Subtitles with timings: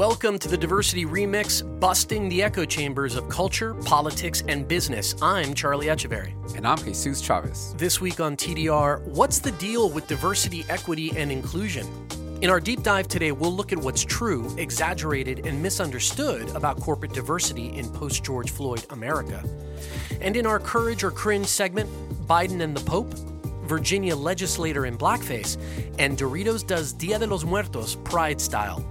[0.00, 5.14] Welcome to the Diversity Remix, busting the echo chambers of culture, politics, and business.
[5.20, 6.32] I'm Charlie Echeverry.
[6.56, 7.74] And I'm Jesus Chavez.
[7.76, 11.86] This week on TDR, what's the deal with diversity, equity, and inclusion?
[12.40, 17.12] In our deep dive today, we'll look at what's true, exaggerated, and misunderstood about corporate
[17.12, 19.44] diversity in post George Floyd America.
[20.22, 21.90] And in our Courage or Cringe segment,
[22.26, 23.12] Biden and the Pope,
[23.64, 25.58] Virginia legislator in blackface,
[25.98, 28.82] and Doritos does Dia de los Muertos pride style.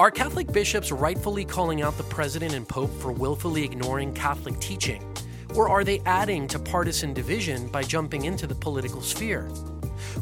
[0.00, 5.02] Are Catholic bishops rightfully calling out the president and pope for willfully ignoring Catholic teaching?
[5.56, 9.50] Or are they adding to partisan division by jumping into the political sphere?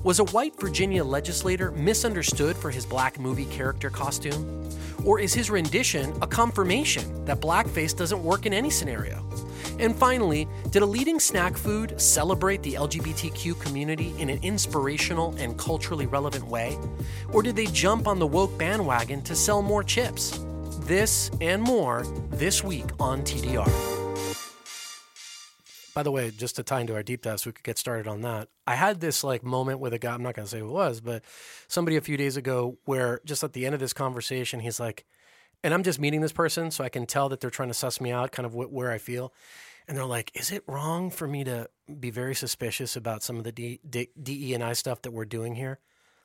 [0.03, 4.69] Was a white Virginia legislator misunderstood for his black movie character costume?
[5.05, 9.25] Or is his rendition a confirmation that blackface doesn't work in any scenario?
[9.79, 15.59] And finally, did a leading snack food celebrate the LGBTQ community in an inspirational and
[15.59, 16.79] culturally relevant way?
[17.33, 20.41] Or did they jump on the woke bandwagon to sell more chips?
[20.81, 24.06] This and more this week on TDR.
[25.97, 28.07] By the way, just to tie into our deep dive so we could get started
[28.07, 30.59] on that, I had this like moment with a guy, I'm not going to say
[30.59, 31.25] who it was, but
[31.69, 35.07] somebody a few days ago where just at the end of this conversation, he's like,
[35.65, 37.99] and I'm just meeting this person, so I can tell that they're trying to suss
[37.99, 39.33] me out, kind of wh- where I feel.
[39.89, 43.45] And they're like, "Is it wrong for me to be very suspicious about some of
[43.45, 45.79] the D- D- DE and I stuff that we're doing here?"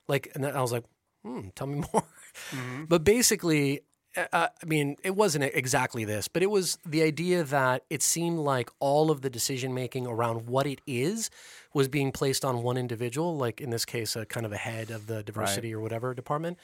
[0.05, 0.83] Like, and I was like,
[1.23, 2.03] "Hmm, tell me more."
[2.51, 2.85] Mm-hmm.
[2.89, 3.83] But basically,
[4.17, 8.39] uh, I mean, it wasn't exactly this, but it was the idea that it seemed
[8.39, 11.29] like all of the decision making around what it is
[11.73, 14.91] was being placed on one individual, like in this case, a kind of a head
[14.91, 15.79] of the diversity right.
[15.79, 16.57] or whatever department.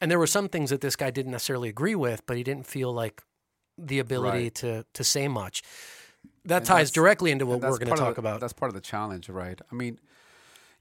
[0.00, 2.66] And there were some things that this guy didn't necessarily agree with, but he didn't
[2.66, 3.22] feel like
[3.78, 4.54] the ability right.
[4.56, 5.62] to to say much.
[6.44, 8.40] That and ties directly into what we're going to talk the, about.
[8.40, 9.60] That's part of the challenge, right?
[9.70, 9.98] I mean,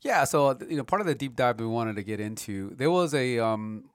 [0.01, 0.23] yeah.
[0.23, 3.13] So you know, part of the deep dive we wanted to get into, there was
[3.13, 3.85] a um,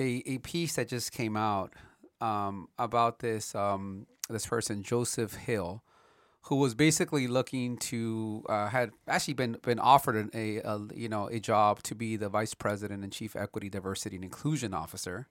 [0.00, 1.74] a, a piece that just came out
[2.20, 5.82] um, about this um, this person Joseph Hill,
[6.42, 11.28] who was basically looking to uh, had actually been been offered a, a, you know
[11.28, 15.28] a job to be the vice president and chief equity diversity and inclusion officer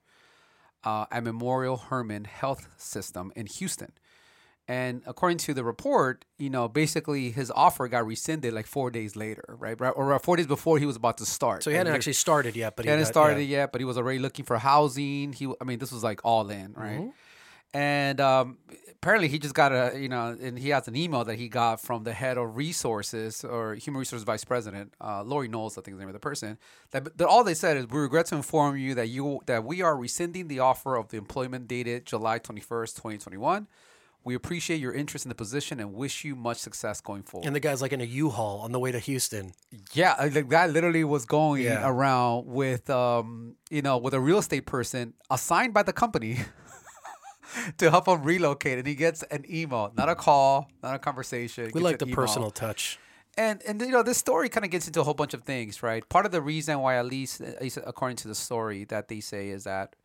[0.83, 3.91] uh, at Memorial Hermann Health System in Houston.
[4.69, 9.15] And according to the report, you know, basically his offer got rescinded like four days
[9.15, 9.75] later, right?
[9.81, 11.63] Or four days before he was about to start.
[11.63, 13.57] So he hadn't actually started yet, but he, he hadn't started yeah.
[13.57, 15.33] yet, but he was already looking for housing.
[15.33, 16.99] He, I mean, this was like all in, right?
[16.99, 17.09] Mm-hmm.
[17.73, 18.59] And um,
[18.91, 21.81] apparently he just got a, you know, and he has an email that he got
[21.81, 25.93] from the head of resources or human resources vice president, uh, Lori Knowles, I think
[25.93, 26.59] is the name of the person.
[26.91, 29.81] That, that all they said is, we regret to inform you that you that we
[29.81, 33.67] are rescinding the offer of the employment dated July twenty first, twenty twenty one.
[34.23, 37.47] We appreciate your interest in the position and wish you much success going forward.
[37.47, 39.53] And the guy's like in a U-Haul on the way to Houston.
[39.93, 41.87] Yeah, the guy literally was going yeah.
[41.87, 46.37] around with, um, you know, with a real estate person assigned by the company
[47.77, 51.71] to help him relocate, and he gets an email, not a call, not a conversation.
[51.73, 52.15] We like the email.
[52.15, 52.99] personal touch.
[53.37, 55.81] And and you know this story kind of gets into a whole bunch of things,
[55.81, 56.07] right?
[56.09, 59.21] Part of the reason why, at least, at least according to the story, that they
[59.21, 59.95] say is that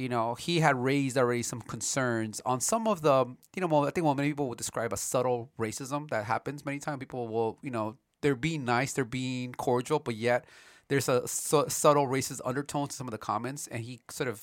[0.00, 3.90] you know he had raised already some concerns on some of the you know I
[3.90, 7.00] think what many people would describe as subtle racism that happens many times.
[7.00, 10.46] People will you know they're being nice, they're being cordial, but yet
[10.88, 14.42] there's a su- subtle racist undertone to some of the comments, and he sort of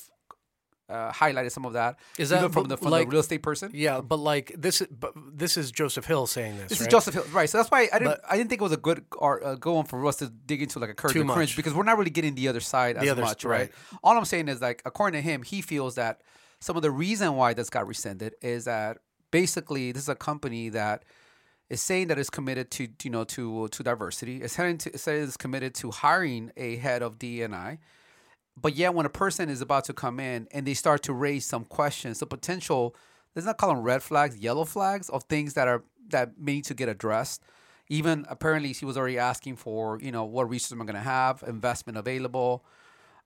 [0.90, 1.98] uh, highlighted some of that.
[2.18, 3.72] Is that from the from like, the real estate person?
[3.74, 6.70] Yeah, but like this is but this is Joseph Hill saying this.
[6.70, 6.88] This right?
[6.88, 7.50] is Joseph Hill, right?
[7.50, 9.56] So that's why I didn't but, I didn't think it was a good or uh,
[9.56, 11.98] go on for us to dig into like a Courage or Cringe because we're not
[11.98, 13.60] really getting the other side the as much, right?
[13.60, 13.72] right?
[14.04, 16.22] All I'm saying is like according to him, he feels that
[16.60, 19.00] some of the reason why this got rescinded is that
[19.32, 21.04] basically this is a company that
[21.70, 24.42] is saying that it's committed to you know to to diversity.
[24.42, 27.80] It's saying to, it's committed to hiring a head of DNI.
[28.60, 31.46] But yet, when a person is about to come in and they start to raise
[31.46, 32.96] some questions, the potential
[33.36, 36.74] let's not call them red flags, yellow flags of things that are that need to
[36.74, 37.44] get addressed.
[37.90, 41.02] Even apparently, she was already asking for you know what resources am I going to
[41.02, 42.66] have, investment available.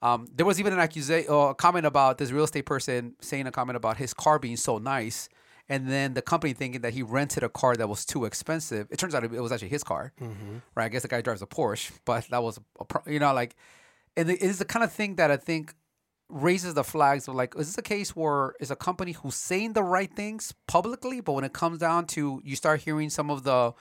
[0.02, 3.46] Um, there was even an accusation, uh, a comment about this real estate person saying
[3.46, 5.30] a comment about his car being so nice,
[5.70, 8.88] and then the company thinking that he rented a car that was too expensive.
[8.90, 10.58] It turns out it was actually his car, mm-hmm.
[10.76, 10.86] right?
[10.86, 13.56] I guess the guy drives a Porsche, but that was a, pro- you know like,
[14.16, 15.74] it is the kind of thing that I think
[16.30, 19.74] raises the flags of like, is this a case where is a company who's saying
[19.74, 23.44] the right things publicly, but when it comes down to you start hearing some of
[23.44, 23.74] the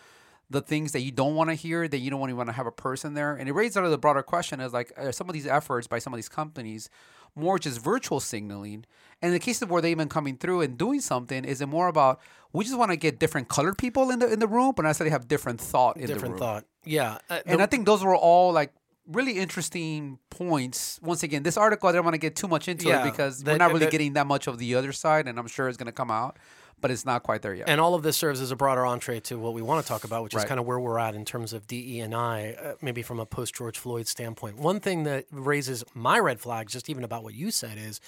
[0.50, 2.72] the things that you don't want to hear, that you don't want to have a
[2.72, 3.36] person there.
[3.36, 5.86] And it raises out of the broader question is like, are some of these efforts
[5.86, 6.90] by some of these companies
[7.36, 8.84] more just virtual signaling?
[9.22, 11.66] And in the case of where they even coming through and doing something, is it
[11.66, 12.20] more about
[12.52, 14.88] we just want to get different colored people in the in the room, but not
[14.88, 16.36] necessarily have different thought in different the room?
[16.38, 17.18] Different thought, yeah.
[17.30, 18.72] Uh, and I think those were all like
[19.10, 20.98] really interesting points.
[21.02, 23.44] Once again, this article I don't want to get too much into yeah, it because
[23.44, 25.86] we're not really getting that much of the other side, and I'm sure it's going
[25.86, 26.38] to come out
[26.80, 27.68] but it's not quite there yet.
[27.68, 30.04] And all of this serves as a broader entree to what we want to talk
[30.04, 30.44] about, which right.
[30.44, 33.20] is kind of where we're at in terms of DE and I, uh, maybe from
[33.20, 34.56] a post George Floyd standpoint.
[34.56, 38.00] One thing that raises my red flags, just even about what you said, is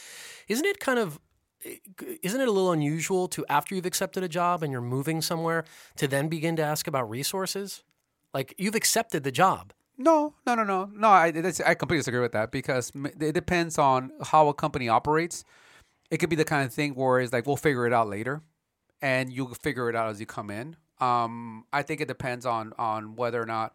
[0.48, 1.20] isn't it kind of
[2.22, 5.64] isn't it a little unusual to after you've accepted a job and you're moving somewhere
[5.96, 7.84] to then begin to ask about resources?
[8.34, 9.72] Like you've accepted the job.
[9.98, 11.08] No, no, no, no, no.
[11.08, 15.44] I I completely disagree with that because it depends on how a company operates.
[16.10, 18.42] It could be the kind of thing where it's like we'll figure it out later
[19.00, 20.76] and you'll figure it out as you come in.
[21.00, 23.74] Um, I think it depends on on whether or not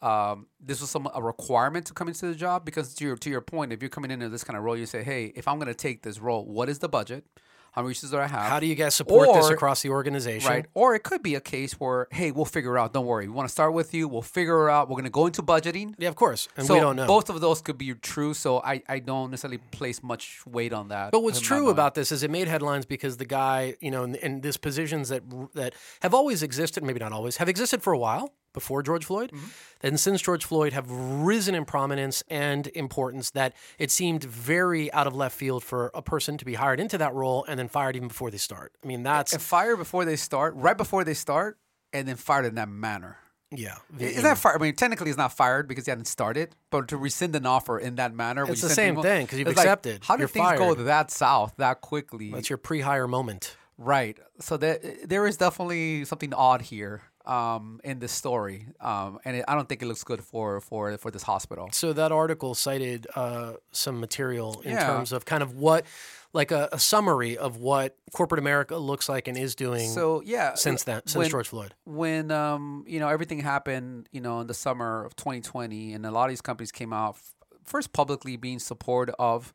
[0.00, 2.64] um, this was some a requirement to come into the job.
[2.64, 4.86] Because to your to your point, if you're coming into this kind of role, you
[4.86, 7.24] say, "Hey, if I'm going to take this role, what is the budget?
[7.72, 8.50] How many resources do I have?
[8.50, 10.48] How do you guys support or, this across the organization?
[10.48, 10.66] Right.
[10.74, 12.92] Or it could be a case where, hey, we'll figure it out.
[12.92, 13.26] Don't worry.
[13.26, 14.08] We want to start with you.
[14.08, 14.90] We'll figure it out.
[14.90, 15.94] We're going to go into budgeting.
[15.96, 16.48] Yeah, of course.
[16.54, 17.06] And so we don't know.
[17.06, 18.34] Both of those could be true.
[18.34, 21.12] So I, I don't necessarily place much weight on that.
[21.12, 24.16] But what's true about this is it made headlines because the guy, you know, in,
[24.16, 25.22] in these positions that
[25.54, 29.30] that have always existed, maybe not always, have existed for a while before George Floyd,
[29.32, 29.46] mm-hmm.
[29.82, 35.06] and since George Floyd have risen in prominence and importance that it seemed very out
[35.06, 37.96] of left field for a person to be hired into that role and then fired
[37.96, 38.72] even before they start.
[38.82, 41.58] I mean, that's and fired before they start, right before they start,
[41.92, 43.18] and then fired in that manner.
[43.54, 44.60] Yeah, is that fired?
[44.60, 47.78] I mean, technically, it's not fired because he hadn't started, but to rescind an offer
[47.78, 50.00] in that manner, it's the same people, thing because you've accepted.
[50.00, 50.58] Like, how do things fired.
[50.58, 52.30] go that south that quickly?
[52.30, 54.18] That's your pre-hire moment, right?
[54.40, 59.44] So that there is definitely something odd here um, in this story, um, and it,
[59.46, 61.68] I don't think it looks good for for for this hospital.
[61.72, 64.86] So that article cited uh, some material in yeah.
[64.86, 65.86] terms of kind of what,
[66.32, 69.88] like a, a, summary of what corporate America looks like and is doing.
[69.88, 74.20] So yeah, since that since when, George Floyd, when um, you know everything happened, you
[74.20, 77.34] know in the summer of 2020, and a lot of these companies came out f-
[77.64, 79.52] first publicly being supportive of.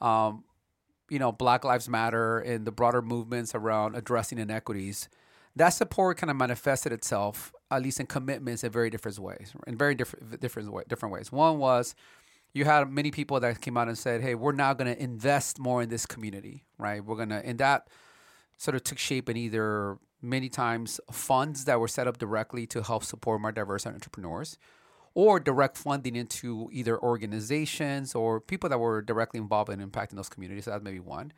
[0.00, 0.44] Um,
[1.10, 5.08] you know, Black Lives Matter and the broader movements around addressing inequities
[5.58, 9.76] that support kind of manifested itself, at least in commitments, in very different ways, in
[9.76, 11.30] very different different different ways.
[11.30, 11.94] One was
[12.52, 15.58] you had many people that came out and said, "Hey, we're now going to invest
[15.58, 17.04] more in this community, right?
[17.04, 17.88] We're going to," and that
[18.56, 22.82] sort of took shape in either many times funds that were set up directly to
[22.82, 24.58] help support more diverse entrepreneurs,
[25.14, 30.28] or direct funding into either organizations or people that were directly involved in impacting those
[30.28, 30.64] communities.
[30.64, 31.32] So that's maybe one.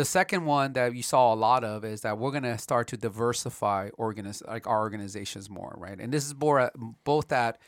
[0.00, 2.88] The second one that you saw a lot of is that we're going to start
[2.88, 6.00] to diversify organiz- like our organizations more, right?
[6.00, 6.72] And this is more at,
[7.04, 7.58] both at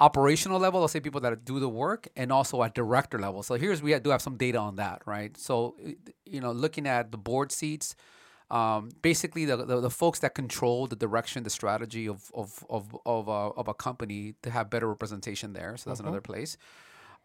[0.00, 3.44] operational level, let's say people that do the work, and also at director level.
[3.44, 5.36] So here's we do have some data on that, right?
[5.36, 5.76] So
[6.26, 7.94] you know, looking at the board seats,
[8.50, 12.96] um, basically the, the, the folks that control the direction, the strategy of of of
[13.06, 15.76] of, uh, of a company to have better representation there.
[15.76, 16.08] So that's mm-hmm.
[16.08, 16.56] another place.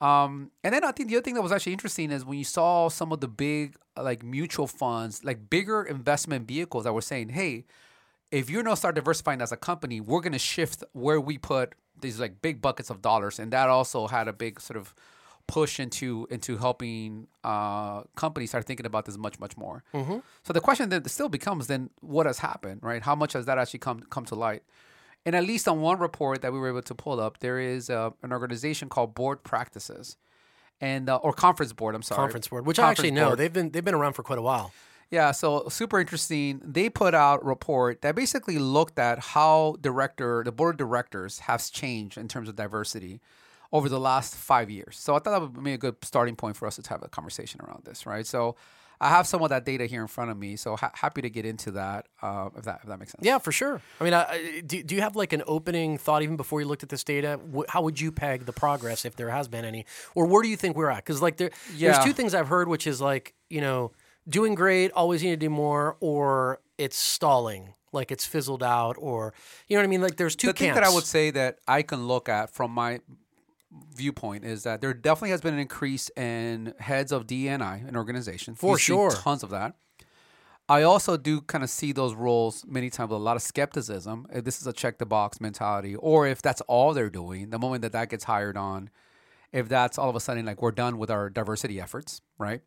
[0.02, 2.44] Um, and then I think the other thing that was actually interesting is when you
[2.44, 7.30] saw some of the big like mutual funds, like bigger investment vehicles that were saying,
[7.30, 7.66] "Hey,
[8.32, 12.20] if you're gonna start diversifying as a company, we're gonna shift where we put these
[12.20, 14.94] like big buckets of dollars," and that also had a big sort of
[15.48, 19.84] push into into helping uh, companies start thinking about this much much more.
[19.94, 20.18] Mm-hmm.
[20.44, 23.02] So the question then still becomes then what has happened, right?
[23.02, 24.64] How much has that actually come come to light?
[25.26, 27.90] And at least on one report that we were able to pull up, there is
[27.90, 30.18] uh, an organization called Board Practices,
[30.80, 31.96] and uh, or Conference Board.
[31.96, 34.24] I'm sorry, Conference Board, which Conference I actually know they've been they've been around for
[34.24, 34.72] quite a while.
[35.12, 36.62] Yeah, so super interesting.
[36.64, 41.40] They put out a report that basically looked at how director the board of directors
[41.40, 43.22] has changed in terms of diversity
[43.72, 44.98] over the last five years.
[44.98, 47.08] So I thought that would be a good starting point for us to have a
[47.08, 48.26] conversation around this, right?
[48.26, 48.56] So
[49.06, 51.30] I have some of that data here in front of me, so ha- happy to
[51.30, 53.24] get into that uh, if that if that makes sense.
[53.26, 53.82] Yeah, for sure.
[54.02, 54.26] I mean, uh,
[54.66, 57.40] do, do you have like an opening thought even before you looked at this data?
[57.56, 59.86] Wh- how would you peg the progress if there has been any,
[60.16, 60.98] or where do you think we're at?
[61.06, 61.92] Because like there, Yeah.
[61.94, 63.92] there's two things I've heard, which is like you know
[64.28, 69.34] doing great, always need to do more, or it's stalling, like it's fizzled out, or
[69.68, 70.02] you know what I mean.
[70.02, 72.72] Like there's two the thing that I would say that I can look at from
[72.72, 73.02] my
[73.94, 78.60] viewpoint is that there definitely has been an increase in heads of DNI in organizations.
[78.60, 79.12] For You see sure.
[79.12, 79.76] tons of that.
[80.68, 84.26] I also do kind of see those roles many times with a lot of skepticism.
[84.34, 87.60] If this is a check the box mentality, or if that's all they're doing, the
[87.60, 88.90] moment that that gets hired on,
[89.52, 92.62] if that's all of a sudden like we're done with our diversity efforts, right?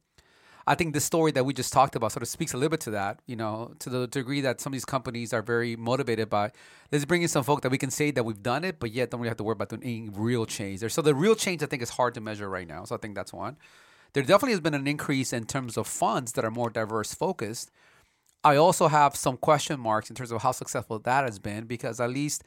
[0.68, 2.80] I think the story that we just talked about sort of speaks a little bit
[2.80, 6.28] to that, you know, to the degree that some of these companies are very motivated
[6.28, 6.52] by
[6.92, 9.10] let's bring in some folk that we can say that we've done it, but yet
[9.10, 10.90] don't really have to worry about doing any real change there.
[10.90, 12.84] So the real change I think is hard to measure right now.
[12.84, 13.56] So I think that's one.
[14.12, 17.70] There definitely has been an increase in terms of funds that are more diverse focused.
[18.44, 21.98] I also have some question marks in terms of how successful that has been because
[21.98, 22.44] at least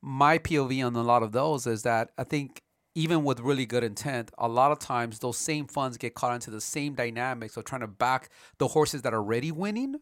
[0.00, 2.62] my POV on a lot of those is that I think
[2.94, 6.50] even with really good intent, a lot of times those same funds get caught into
[6.50, 9.96] the same dynamics of trying to back the horses that are already winning,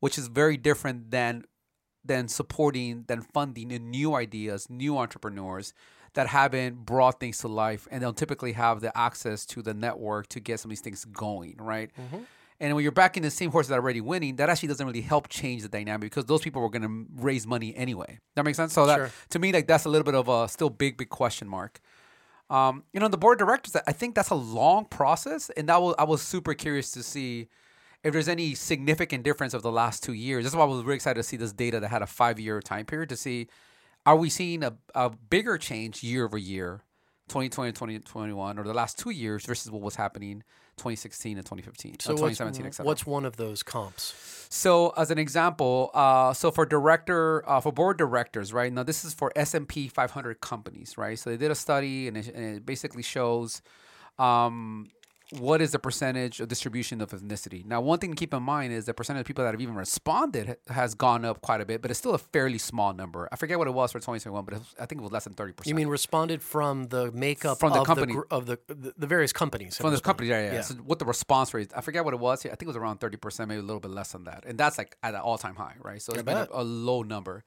[0.00, 1.44] which is very different than
[2.04, 5.74] than supporting than funding in new ideas, new entrepreneurs
[6.14, 10.26] that haven't brought things to life and they'll typically have the access to the network
[10.28, 11.90] to get some of these things going, right?
[12.00, 12.22] Mm-hmm.
[12.60, 15.00] And when you're backing the same horses that are already winning, that actually doesn't really
[15.00, 18.18] help change the dynamic because those people were going to raise money anyway.
[18.34, 18.72] That makes sense.
[18.72, 19.10] So that Sure.
[19.30, 21.80] to me, like that's a little bit of a still big, big question mark.
[22.50, 25.82] Um, you know, the board of directors, I think that's a long process, and that
[25.82, 27.48] was I was super curious to see
[28.02, 30.44] if there's any significant difference of the last two years.
[30.44, 32.60] That's why I was really excited to see this data that had a five year
[32.62, 33.48] time period to see
[34.06, 36.80] are we seeing a, a bigger change year over year,
[37.28, 40.42] 2020 and 2021, or the last two years versus what was happening
[40.78, 42.86] 2016 and 2015, so what's, 2017, et cetera.
[42.86, 44.46] what's one of those comps?
[44.50, 49.04] So, as an example, uh, so for director, uh, for board directors, right now, this
[49.04, 51.18] is for S and P 500 companies, right?
[51.18, 53.60] So they did a study, and it, and it basically shows
[54.18, 54.88] um,
[55.32, 57.64] what is the percentage of distribution of ethnicity.
[57.64, 59.74] Now, one thing to keep in mind is the percentage of people that have even
[59.74, 63.28] responded has gone up quite a bit, but it's still a fairly small number.
[63.30, 65.24] I forget what it was for 2021, but it was, I think it was less
[65.24, 65.68] than 30 percent.
[65.68, 68.14] You mean responded from the makeup From the of company.
[68.14, 70.02] the, of the, the the various companies from responded.
[70.04, 70.52] company, yeah, yeah.
[70.54, 70.60] Yeah.
[70.62, 71.72] So what the response rate?
[71.76, 72.46] I forget what it was.
[72.46, 74.56] I think it was around thirty percent, maybe a little bit less than that, and
[74.58, 76.00] that's like at an all-time high, right?
[76.00, 77.44] So it's been a, a low number.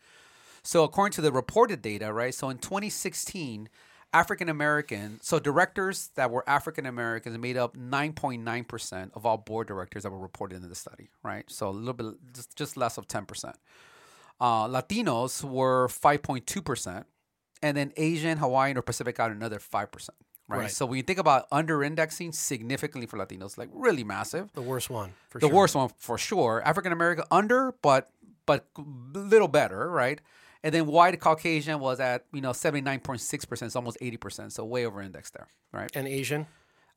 [0.61, 2.35] So according to the reported data, right?
[2.35, 3.69] So in 2016,
[4.13, 9.67] African American, so directors that were African Americans made up 9.9 percent of all board
[9.67, 11.45] directors that were reported in the study, right?
[11.49, 13.55] So a little bit, just, just less of 10 percent.
[14.39, 17.05] Uh, Latinos were 5.2 percent,
[17.61, 20.17] and then Asian, Hawaiian, or Pacific got another five percent.
[20.47, 20.57] Right?
[20.61, 20.71] Right.
[20.71, 24.51] So when you think about under indexing significantly for Latinos, like really massive.
[24.53, 25.55] The worst one, for The sure.
[25.55, 26.61] worst one for sure.
[26.65, 28.09] African American under, but
[28.45, 28.81] but a
[29.17, 30.19] little better, right?
[30.63, 33.97] And then white Caucasian was at you know seventy nine point six percent, it's almost
[34.01, 35.89] eighty percent, so way over indexed there, right?
[35.95, 36.47] And Asian.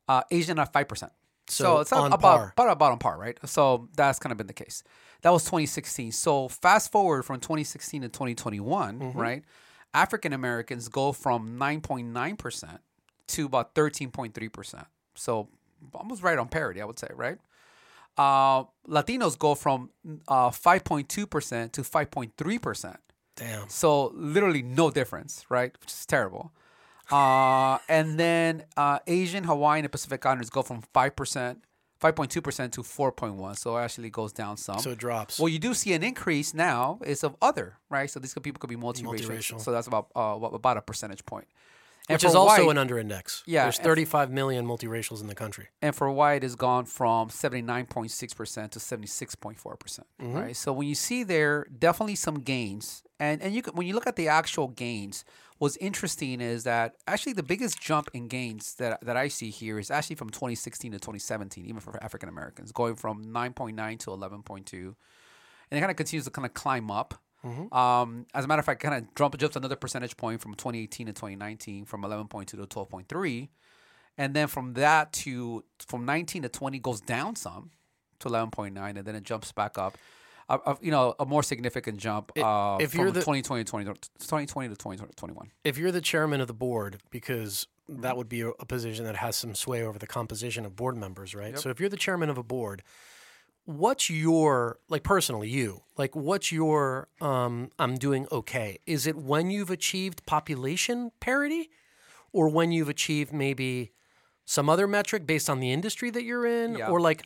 [0.07, 1.11] Uh, Asian at five percent.
[1.47, 2.53] So So, it's on about, par.
[2.55, 3.37] about about on par, right?
[3.45, 4.83] So that's kind of been the case.
[5.21, 6.11] That was 2016.
[6.11, 9.19] So fast forward from 2016 to 2021, Mm-hmm.
[9.19, 9.43] right?
[9.93, 12.79] African Americans go from 9.9 percent
[13.29, 14.85] to about 13.3 percent.
[15.15, 15.49] So
[15.93, 17.37] almost right on parity, I would say, right?
[18.17, 19.89] Uh, Latinos go from
[20.27, 22.97] uh, 5.2 percent to 5.3 percent.
[23.35, 23.67] Damn.
[23.69, 25.75] So literally no difference, right?
[25.81, 26.51] Which is terrible.
[27.11, 31.63] Uh, and then uh, Asian, Hawaiian, and Pacific Islanders go from five percent,
[31.99, 33.55] five point two percent to four point one.
[33.55, 34.79] So it actually goes down some.
[34.79, 35.37] So it drops.
[35.39, 38.09] Well, you do see an increase now is of other, right?
[38.09, 39.19] So these people could be multiracial.
[39.19, 39.61] Multiracial.
[39.61, 41.47] So that's about uh, what- about a percentage point.
[42.07, 43.41] And Which is also white- an underindex.
[43.47, 45.69] Yeah, There's and f- 35 million multiracials in the country.
[45.81, 49.57] and for white it's gone from 79.6% to 76.4%
[50.21, 50.33] Mm-hmm.
[50.37, 54.07] right so when you see there definitely some gains and and you when you look
[54.07, 55.23] at the actual gains
[55.57, 59.79] what's interesting is that actually the biggest jump in gains that that I see here
[59.79, 64.95] is actually from 2016 to 2017 even for African Americans going from 9.9 to 11.2
[65.71, 67.15] and it kind of continues to kind of climb up.
[67.71, 71.07] Um, as a matter of fact, kind of jump jumps another percentage point from 2018
[71.07, 73.49] to 2019 from 11.2 to 12.3,
[74.17, 77.71] and then from that to from 19 to 20 goes down some
[78.19, 79.97] to 11.9, and then it jumps back up.
[80.47, 83.85] Uh, you know, a more significant jump uh, if from you're the- 2020 to 20,
[83.85, 85.51] 2020 to 2021.
[85.63, 89.15] If you're the chairman of the board, because that would be a, a position that
[89.15, 91.57] has some sway over the composition of board members, right?
[91.57, 92.83] So if you're the chairman of a board,
[93.65, 99.49] what's your like personally you like what's your um i'm doing okay is it when
[99.49, 101.71] you've achieved population parity
[102.31, 103.91] or when you've achieved maybe
[104.45, 106.89] some other metric based on the industry that you're in, Yeah.
[106.89, 107.25] or like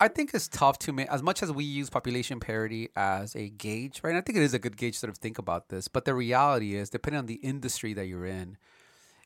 [0.00, 3.48] i think it's tough to make as much as we use population parity as a
[3.48, 4.10] gauge, right?
[4.10, 5.88] And I think it is a good gauge to sort of think about this.
[5.88, 8.58] But the reality is, depending on the industry that you're in,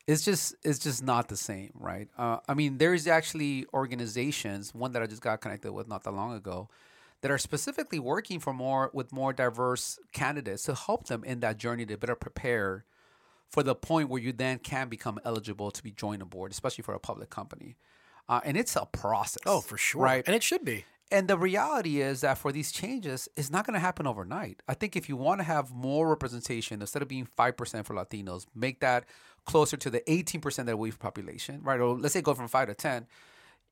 [0.07, 2.07] it's just it's just not the same, right?
[2.17, 6.11] Uh, I mean, there's actually organizations, one that I just got connected with not that
[6.11, 6.69] long ago,
[7.21, 11.57] that are specifically working for more with more diverse candidates to help them in that
[11.57, 12.85] journey to better prepare
[13.53, 16.81] for the point where you then can become eligible to be joined a board, especially
[16.81, 17.77] for a public company.
[18.27, 19.43] Uh, and it's a process.
[19.45, 20.23] oh, for sure, right?
[20.25, 20.85] And it should be.
[21.11, 24.63] And the reality is that for these changes, it's not going to happen overnight.
[24.67, 28.47] I think if you want to have more representation, instead of being 5% for Latinos,
[28.55, 29.05] make that
[29.45, 31.79] closer to the 18% that we have population, right?
[31.79, 33.05] Or let's say go from 5 to 10.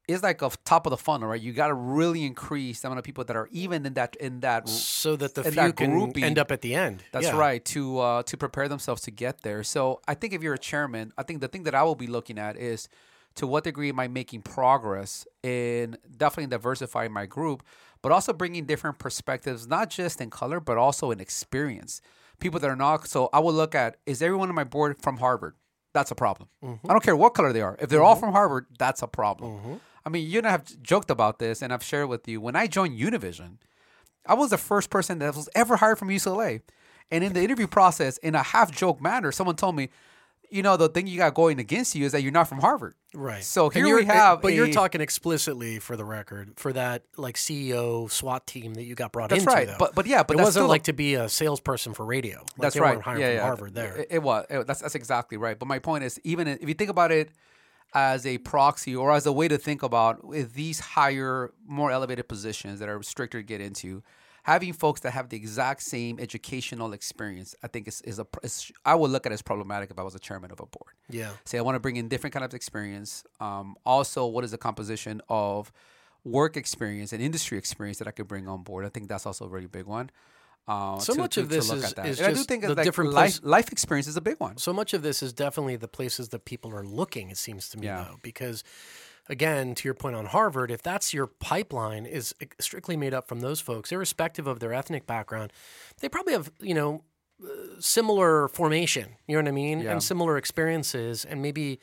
[0.07, 1.39] It's like a top of the funnel, right?
[1.39, 4.39] You got to really increase the amount of people that are even in that in
[4.41, 6.23] that So that the few that can grouping.
[6.23, 7.03] end up at the end.
[7.11, 7.37] That's Yeah.
[7.37, 9.63] right to uh, to prepare themselves to get there.
[9.63, 12.07] So I think if you're a chairman, I think the thing that I will be
[12.07, 12.89] looking at is
[13.35, 17.63] to what degree am I making progress in definitely diversifying my group,
[18.01, 22.01] but also bringing different perspectives, not just in color but also in experience.
[22.39, 23.07] People that are not.
[23.07, 25.53] So I will look at is everyone on my board from Harvard?
[25.93, 26.49] That's a problem.
[26.63, 26.89] Mm-hmm.
[26.89, 27.77] I don't care what color they are.
[27.79, 29.79] If they're all from Harvard, that's a problem.
[30.05, 32.41] I mean, you and I have joked about this, and I've shared with you.
[32.41, 33.57] When I joined Univision,
[34.25, 36.61] I was the first person that was ever hired from UCLA.
[37.11, 39.89] And in the interview process, in a half joke manner, someone told me,
[40.49, 42.93] you know, the thing you got going against you is that you're not from Harvard.
[43.13, 43.43] Right.
[43.43, 44.41] So here we have.
[44.41, 48.93] But you're talking explicitly for the record for that like CEO SWAT team that you
[48.95, 49.53] got brought That's into.
[49.53, 49.67] right.
[49.67, 49.75] though.
[49.79, 52.39] But- but yeah, but it that's wasn't like to be a salesperson for radio.
[52.39, 52.97] Like That's right.
[52.97, 53.41] Yeah, from yeah.
[53.41, 53.95] Harvard there.
[53.97, 54.45] It, it was.
[54.49, 55.57] It- that's that's exactly right.
[55.57, 57.29] But my point is, even if you think about it
[57.93, 62.27] as a proxy or as a way to think about with these higher, more elevated
[62.27, 64.01] positions that are stricter to get into,
[64.43, 68.27] having folks that have the exact same educational experience, I think is is a.
[68.43, 70.65] Is, I would look at it as problematic if I was a chairman of a
[70.65, 70.93] board.
[71.09, 71.31] yeah.
[71.45, 73.23] say I want to bring in different kind of experience.
[73.39, 75.71] Um, also, what is the composition of
[76.23, 78.85] work experience and industry experience that I could bring on board?
[78.85, 80.09] I think that's also a really big one.
[80.67, 82.05] Uh, So to- much to- of this look is- at that.
[82.05, 84.39] is And I do think the like different life, place- life experience is a big
[84.39, 84.57] one.
[84.57, 87.77] So much of this is definitely the places that people are looking, it seems to
[87.77, 88.05] me, Yeah.
[88.09, 88.63] though, because
[89.27, 93.39] again, to your point on Harvard, if that's your pipeline is strictly made up from
[93.41, 95.51] those folks, irrespective of their ethnic background,
[95.99, 97.03] they probably have, you know,
[97.43, 97.47] uh,
[97.79, 99.79] similar formation, you know what I mean?
[99.79, 99.93] Yeah.
[99.93, 101.79] And similar experiences and maybe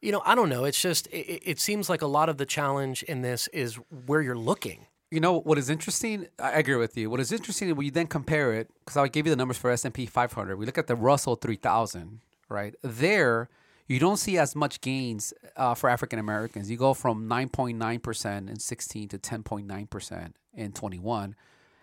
[0.00, 0.64] you know, I don't know.
[0.64, 4.20] It's just it- it seems like a lot of the challenge in this is where
[4.20, 4.86] you're looking.
[5.14, 6.26] You know what is interesting?
[6.40, 7.08] I agree with you.
[7.08, 9.70] What is interesting when you then compare it, because I gave you the numbers for
[9.70, 10.56] S and P 500.
[10.56, 12.74] We look at the Russell 3000, right?
[12.82, 13.48] There,
[13.86, 16.68] you don't see as much gains uh, for African Americans.
[16.68, 21.36] You go from 9.9 percent in 16 to 10.9 percent in 21,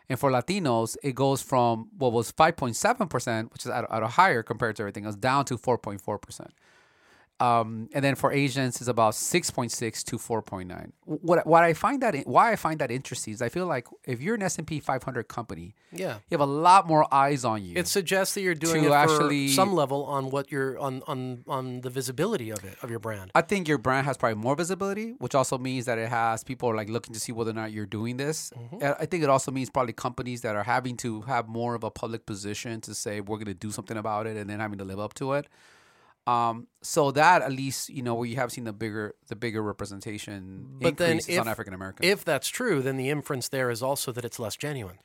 [0.09, 4.07] and for Latinos, it goes from what was 5.7 percent, which is at, at a
[4.07, 6.51] higher compared to everything else, down to 4.4 percent.
[7.41, 10.91] Um, and then for Asians, it's about 6.6 to 4.9.
[11.05, 14.21] What what I find that why I find that interesting is I feel like if
[14.21, 16.15] you're an S and P 500 company, Yeah.
[16.29, 17.73] you have a lot more eyes on you.
[17.75, 21.81] It suggests that you're doing it actually- some level on what you're on on on
[21.81, 23.31] the visibility of it of your brand.
[23.35, 26.69] I think your brand has probably more visibility, which also means that it has people
[26.69, 28.51] are like looking to see whether or not you're doing this.
[28.55, 29.01] Mm-hmm.
[29.03, 31.91] I think it also means probably companies that are having to have more of a
[31.91, 34.85] public position to say we're going to do something about it, and then having to
[34.85, 35.47] live up to it.
[36.27, 39.61] Um, so that at least you know where you have seen the bigger the bigger
[39.61, 42.09] representation But then increases on African Americans.
[42.09, 44.99] If that's true, then the inference there is also that it's less genuine.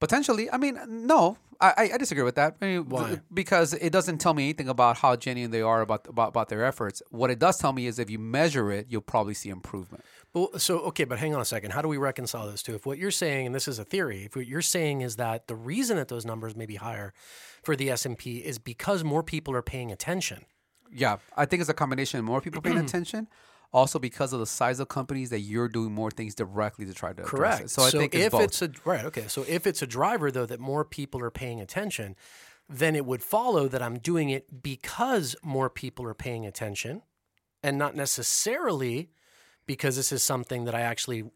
[0.00, 2.56] Potentially, I mean, no, I, I- disagree with that.
[2.62, 3.20] I mean, Why?
[3.34, 6.64] Because it doesn't tell me anything about how genuine they are about, about about their
[6.64, 7.02] efforts.
[7.10, 10.04] What it does tell me is if you measure it, you'll probably see improvement.
[10.34, 11.72] Well, so okay, but hang on a second.
[11.72, 12.74] How do we reconcile those two?
[12.76, 15.48] If what you're saying, and this is a theory, if what you're saying is that
[15.48, 17.12] the reason that those numbers may be higher
[17.64, 20.44] for the S and P is because more people are paying attention.
[20.92, 23.26] Yeah, I think it's a combination of more people paying attention,
[23.72, 27.12] also because of the size of companies that you're doing more things directly to try
[27.12, 27.64] to address Correct.
[27.64, 27.70] it.
[27.70, 28.42] So I think it's if both.
[28.42, 29.26] it's a right, okay.
[29.28, 32.16] So if it's a driver though that more people are paying attention,
[32.68, 37.02] then it would follow that I'm doing it because more people are paying attention,
[37.62, 39.10] and not necessarily
[39.66, 41.30] because this is something that I actually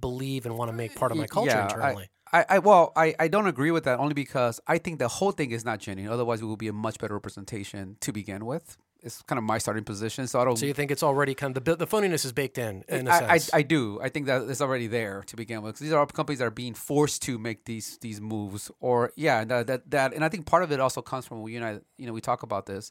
[0.00, 2.08] believe and want to make part of my culture yeah, internally.
[2.32, 5.08] I, I, I well, I, I don't agree with that only because I think the
[5.08, 6.12] whole thing is not genuine.
[6.12, 8.76] Otherwise, we will be a much better representation to begin with.
[9.04, 10.56] It's kind of my starting position, so I don't.
[10.56, 13.10] so you think it's already kind of the the phoniness is baked in in a
[13.10, 13.50] I, I, sense.
[13.52, 14.00] I do.
[14.02, 15.78] I think that it's already there to begin with.
[15.78, 19.66] these are companies that are being forced to make these these moves, or yeah, that
[19.66, 22.14] that, that and I think part of it also comes from you know you know
[22.14, 22.90] we talk about this,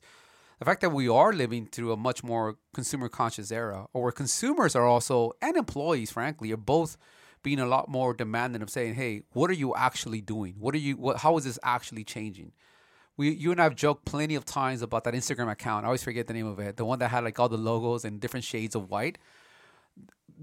[0.60, 4.12] the fact that we are living through a much more consumer conscious era, or where
[4.12, 6.96] consumers are also and employees, frankly, are both
[7.42, 10.56] being a lot more demanding of saying, hey, what are you actually doing?
[10.60, 10.96] What are you?
[10.96, 12.54] What, how is this actually changing?
[13.18, 15.86] We you and I've joked plenty of times about that Instagram account.
[15.86, 16.78] I always forget the name of it.
[16.78, 19.18] The one that had like all the logos and different shades of white.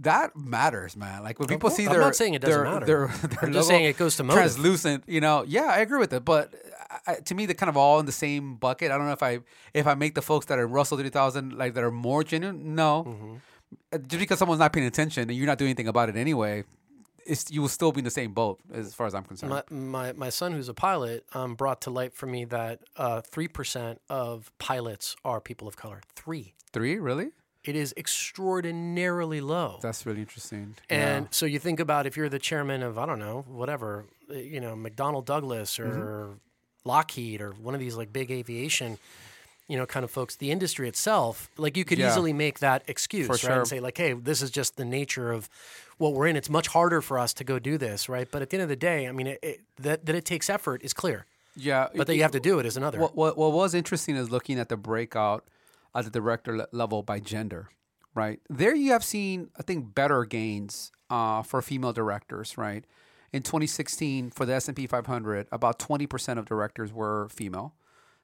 [0.02, 1.24] That matters, man.
[1.24, 2.86] Like when people see I'm their, not saying it doesn't their, matter.
[2.86, 4.42] Their, their I'm just saying it goes to motive.
[4.42, 5.04] translucent.
[5.08, 6.24] You know, yeah, I agree with it.
[6.24, 6.54] But
[7.06, 8.92] I, to me, they're kind of all in the same bucket.
[8.92, 9.40] I don't know if I
[9.74, 12.74] if I make the folks that are Russell three thousand like that are more genuine.
[12.74, 13.34] No, Mm-hmm.
[13.92, 16.64] Uh, just because someone's not paying attention and you're not doing anything about it anyway,
[17.48, 19.50] you will still be in the same boat as far as I'm concerned.
[19.50, 23.20] My, my my son, who's a pilot, um, brought to light for me that uh,
[23.20, 26.00] three percent of pilots are people of color.
[26.14, 26.54] Three.
[26.72, 27.30] Three, really?
[27.64, 29.78] It is extraordinarily low.
[29.82, 30.76] That's really interesting.
[30.88, 34.34] And so you think about if you're the chairman of I don't know whatever uh,
[34.34, 36.32] you know McDonnell Douglas or Mm-hmm.
[36.82, 38.96] Lockheed or one of these like big aviation
[39.68, 42.08] you know kind of folks the industry itself like you could Yeah.
[42.08, 43.52] easily make that excuse For right sure.
[43.58, 45.50] and say like hey this is just the nature of
[46.00, 48.50] what we're in it's much harder for us to go do this right but at
[48.50, 50.92] the end of the day I mean it, it, that that it takes effort is
[50.92, 53.74] clear yeah, but that you have to do it is another What, what what was
[53.74, 55.48] interesting is looking at the breakout
[55.94, 57.70] at the director level by gender,
[58.14, 58.40] right?
[58.48, 62.84] There you have seen I think better gains uh, for female directors, right?
[63.32, 67.74] In 2016 for the S&P 500, about 20% of directors were female.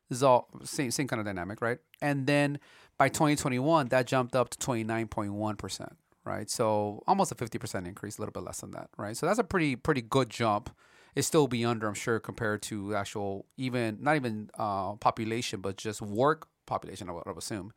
[0.08, 1.78] This is all same same kind of dynamic, right?
[2.00, 2.58] And then
[2.96, 5.92] by 2021, that jumped up to 29.1%,
[6.26, 6.50] right?
[6.50, 9.16] So almost a 50% increase, a little bit less than that, right?
[9.16, 10.70] So that's a pretty pretty good jump.
[11.14, 15.76] It's still be under, I'm sure, compared to actual even not even uh, population, but
[15.76, 17.08] just work population.
[17.08, 17.72] I would, I would assume.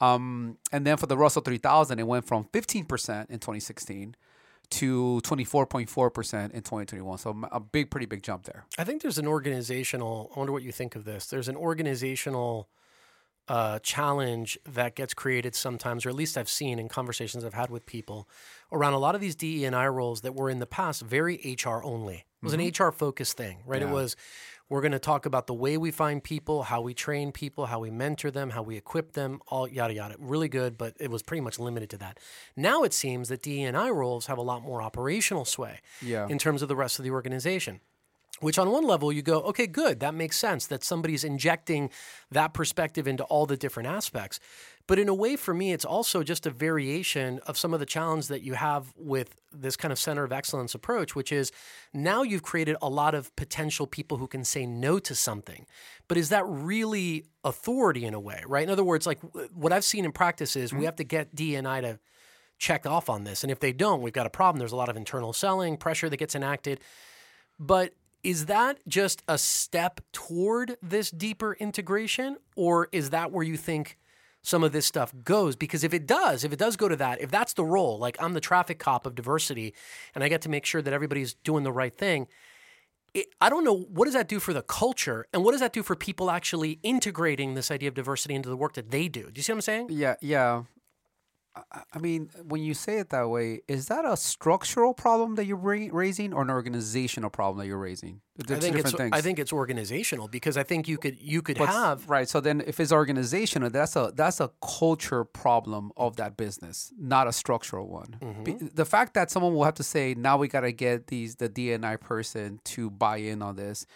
[0.00, 2.80] Um, and then for the Russell 3000, it went from 15%
[3.30, 4.14] in 2016
[4.70, 7.18] to 24.4% in 2021.
[7.18, 8.66] So a big, pretty big jump there.
[8.76, 10.30] I think there's an organizational.
[10.34, 11.26] I wonder what you think of this.
[11.26, 12.68] There's an organizational
[13.48, 17.70] uh, challenge that gets created sometimes, or at least I've seen in conversations I've had
[17.70, 18.28] with people
[18.70, 21.56] around a lot of these DE and I roles that were in the past very
[21.62, 22.26] HR only.
[22.42, 23.82] It was an HR focused thing, right?
[23.82, 24.14] It was
[24.68, 27.80] we're going to talk about the way we find people, how we train people, how
[27.80, 30.14] we mentor them, how we equip them, all yada yada.
[30.18, 32.18] Really good, but it was pretty much limited to that.
[32.54, 36.28] Now it seems that DE and I roles have a lot more operational sway Yeah.
[36.28, 37.80] in terms of the rest of the organization.
[38.40, 41.90] Which, on one level, you go, okay, good, that makes sense that somebody's injecting
[42.30, 44.38] that perspective into all the different aspects.
[44.86, 47.84] But in a way, for me, it's also just a variation of some of the
[47.84, 51.52] challenge that you have with this kind of center of excellence approach, which is
[51.92, 55.66] now you've created a lot of potential people who can say no to something.
[56.08, 58.62] But is that really authority in a way, right?
[58.62, 59.20] In other words, like
[59.52, 60.84] what I've seen in practice is we mm-hmm.
[60.86, 61.98] have to get D and I to
[62.58, 63.42] check off on this.
[63.42, 64.58] And if they don't, we've got a problem.
[64.58, 66.80] There's a lot of internal selling, pressure that gets enacted.
[67.58, 73.56] But is that just a step toward this deeper integration, or is that where you
[73.56, 73.98] think
[74.42, 75.56] some of this stuff goes?
[75.56, 78.16] Because if it does, if it does go to that, if that's the role, like
[78.20, 79.74] I'm the traffic cop of diversity
[80.14, 82.28] and I get to make sure that everybody's doing the right thing,
[83.14, 85.72] it, I don't know what does that do for the culture and what does that
[85.72, 89.30] do for people actually integrating this idea of diversity into the work that they do?
[89.30, 89.86] Do you see what I'm saying?
[89.90, 90.64] Yeah, yeah.
[91.94, 95.56] I- mean, when you say it that way, is that a structural problem that you're
[95.56, 98.20] raising, or an organizational problem that you're raising?
[98.36, 99.10] They're I think it's things.
[99.12, 102.28] I think it's organizational because I think you could you could What's- have right.
[102.28, 107.26] So then, if it's organizational, that's a that's a culture problem of that business, not
[107.26, 108.16] a structural one.
[108.20, 108.68] Mm-hmm.
[108.74, 111.48] The fact that someone will have to say, now we got to get these the
[111.48, 113.86] DNI person to buy in on this.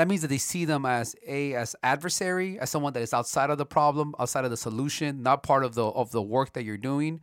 [0.00, 3.50] That means that they see them as a as adversary, as someone that is outside
[3.50, 6.64] of the problem, outside of the solution, not part of the of the work that
[6.64, 7.20] you're doing.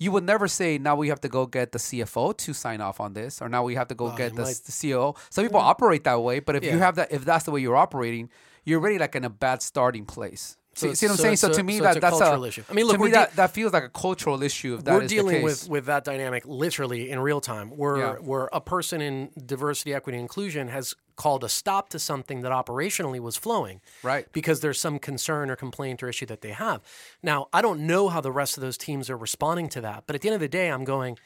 [0.00, 2.98] You would never say now we have to go get the CFO to sign off
[2.98, 5.16] on this, or now we have to go oh, get the, might- the CEO.
[5.30, 7.76] Some people operate that way, but if you have that, if that's the way you're
[7.76, 8.28] operating,
[8.64, 10.56] you're already like in a bad starting place.
[10.76, 11.36] So See, see what I'm so saying?
[11.36, 12.62] So, to me, so that a that's cultural a issue.
[12.68, 14.74] I mean, look, to me de- that, that feels like a cultural issue.
[14.74, 18.12] If that we're dealing with with that dynamic literally in real time where Yeah.
[18.16, 23.18] where a person in diversity equity inclusion has called a stop to something that operationally
[23.20, 24.30] was flowing Right.
[24.32, 26.82] because there's some concern or complaint or issue that they have
[27.22, 30.14] now i don't know how the rest of those teams are responding to that but
[30.14, 31.16] at the end of the day i'm going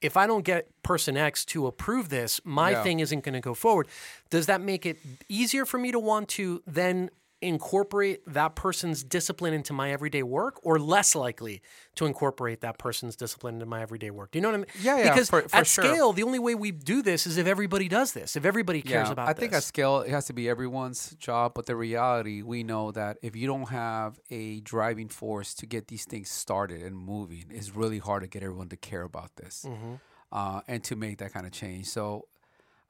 [0.00, 2.82] if I don't get person X to approve this, my Yeah.
[2.82, 3.86] thing isn't going to go forward.
[4.30, 4.96] Does that make it
[5.28, 7.10] easier for me to want to then
[7.42, 11.62] incorporate that person's discipline into my everyday work or less likely
[11.94, 14.30] to incorporate that person's discipline into my everyday work?
[14.30, 14.66] Do you know what I mean?
[14.80, 15.84] Yeah, yeah, Because for- for at sure.
[15.84, 19.08] scale, the only way we do this is if everybody does this, if everybody cares
[19.08, 19.58] yeah, about I think this.
[19.58, 23.34] at scale it has to be everyone's job, but the reality we know that if
[23.34, 27.98] you don't have a driving force to get these things started and moving, it's really
[27.98, 29.94] hard to get everyone to care about this Mm-hmm.
[30.32, 31.86] uh, and to make that kind of change.
[31.86, 32.26] So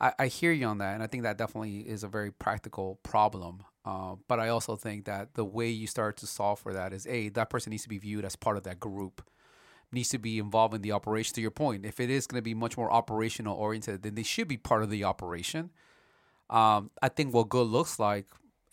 [0.00, 2.98] I, I hear you on that, and I think that definitely is a very practical
[3.02, 3.62] problem.
[3.84, 7.06] Uh, but I also think that the way you start to solve for that is
[7.06, 9.22] a that person needs to be viewed as part of that group
[9.92, 11.34] needs to be involved in the operation.
[11.34, 14.22] To your point, if it is going to be much more operational oriented, then they
[14.22, 15.70] should be part of the operation.
[16.48, 18.26] Um, I think what good looks like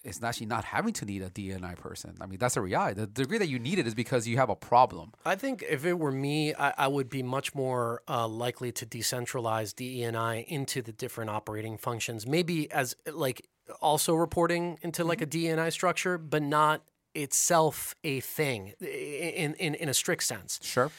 [0.04, 2.15] is actually not having to need a DNI person.
[2.22, 3.02] I mean, that's a reality.
[3.02, 5.13] The degree that you need it is because you have a problem.
[5.26, 8.86] I think if it were me, I, I would be much more uh, likely to
[8.86, 12.26] decentralize DEI into the different operating functions.
[12.26, 13.48] Maybe as like
[13.82, 16.84] also reporting into like a DNI structure, but not
[17.15, 20.60] itself a thing in in, in a strict sense.
[20.63, 20.91] Sure.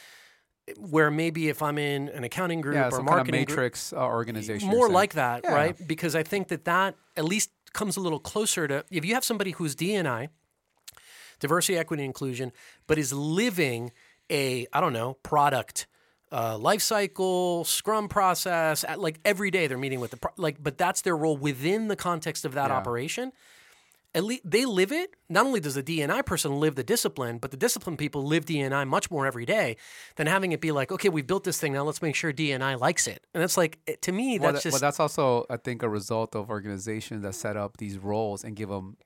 [0.76, 3.57] Where maybe if I'm in an accounting group Yeah, or some kind of marketing group,
[3.57, 4.68] matrix uh, organization.
[4.68, 5.54] more like that, Yeah.
[5.54, 5.88] right?
[5.88, 9.24] Because I think that that at least comes a little closer to if you have
[9.24, 10.28] somebody who's DNI,
[11.40, 12.52] diversity, equity, inclusion,
[12.87, 13.92] but is living
[14.31, 15.87] a I don't know product.
[16.31, 20.62] Uh, life cycle, Scrum process, at, like every day they're meeting with the pro- like,
[20.62, 22.77] but that's their role within the context of that Yeah.
[22.77, 23.33] operation.
[24.14, 25.14] At least they live it.
[25.29, 28.87] Not only does the DNI person live the discipline, but the discipline people live DNI
[28.87, 29.77] much more every day
[30.17, 31.85] than having it be like, okay, we've built this thing now.
[31.85, 33.25] Let's make sure DNI likes it.
[33.35, 35.88] And it's like to me, Well, that's that- just but that's also, I think, a
[35.88, 38.97] result of organizations that set up these roles and give them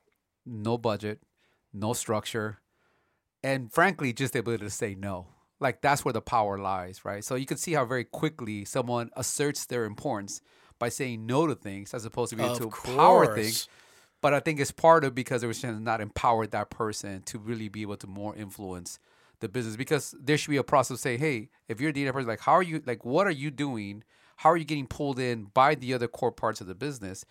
[0.47, 1.21] no budget,
[1.73, 2.61] no structure,
[3.45, 5.29] and frankly, just the ability to say no.
[5.63, 7.25] Like that's where the power lies, right?
[7.25, 10.41] So you can see how very quickly someone asserts their importance
[10.79, 13.37] by saying no to things as opposed to being to power course.
[13.37, 13.69] things.
[14.21, 17.39] But I think it's part of because the organization has not empowered that person to
[17.39, 18.99] really be able to more influence
[19.41, 19.77] the business.
[19.77, 22.41] Because there should be a process of saying, hey, if you're a data person, like
[22.41, 24.05] how are you like what are you doing?
[24.37, 27.25] How are you getting pulled in by the other core parts of the business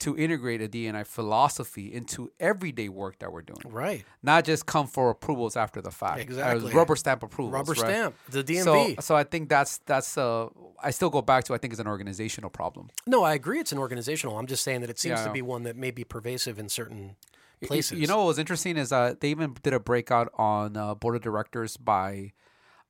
[0.00, 3.58] to integrate a DNI philosophy into everyday work that we're doing?
[3.66, 4.04] right.
[4.22, 6.20] Not just come for approvals after the fact.
[6.20, 6.72] Exactly.
[6.72, 7.52] rubber stamp approvals.
[7.54, 7.78] Rubber right?
[7.80, 9.02] stamp, the So, DMV.
[9.02, 10.48] so I think that's that's uh
[10.82, 12.88] I still go back to I think it's an organizational problem.
[13.06, 13.58] No, I agree.
[13.58, 14.38] It's an organizational.
[14.38, 15.26] I'm just saying that it seems Yeah.
[15.26, 17.16] to be one that may be pervasive in certain
[17.66, 17.98] places.
[17.98, 21.16] You know what was interesting is uh, they even did a breakout on uh, board
[21.16, 22.32] of directors by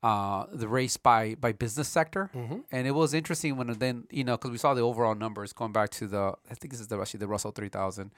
[0.03, 2.59] uh, the race by by business sector, Mm-hmm.
[2.71, 5.73] and it was interesting when then you know because we saw the overall numbers going
[5.73, 8.13] back to the I think this is the actually the Russell three thousand,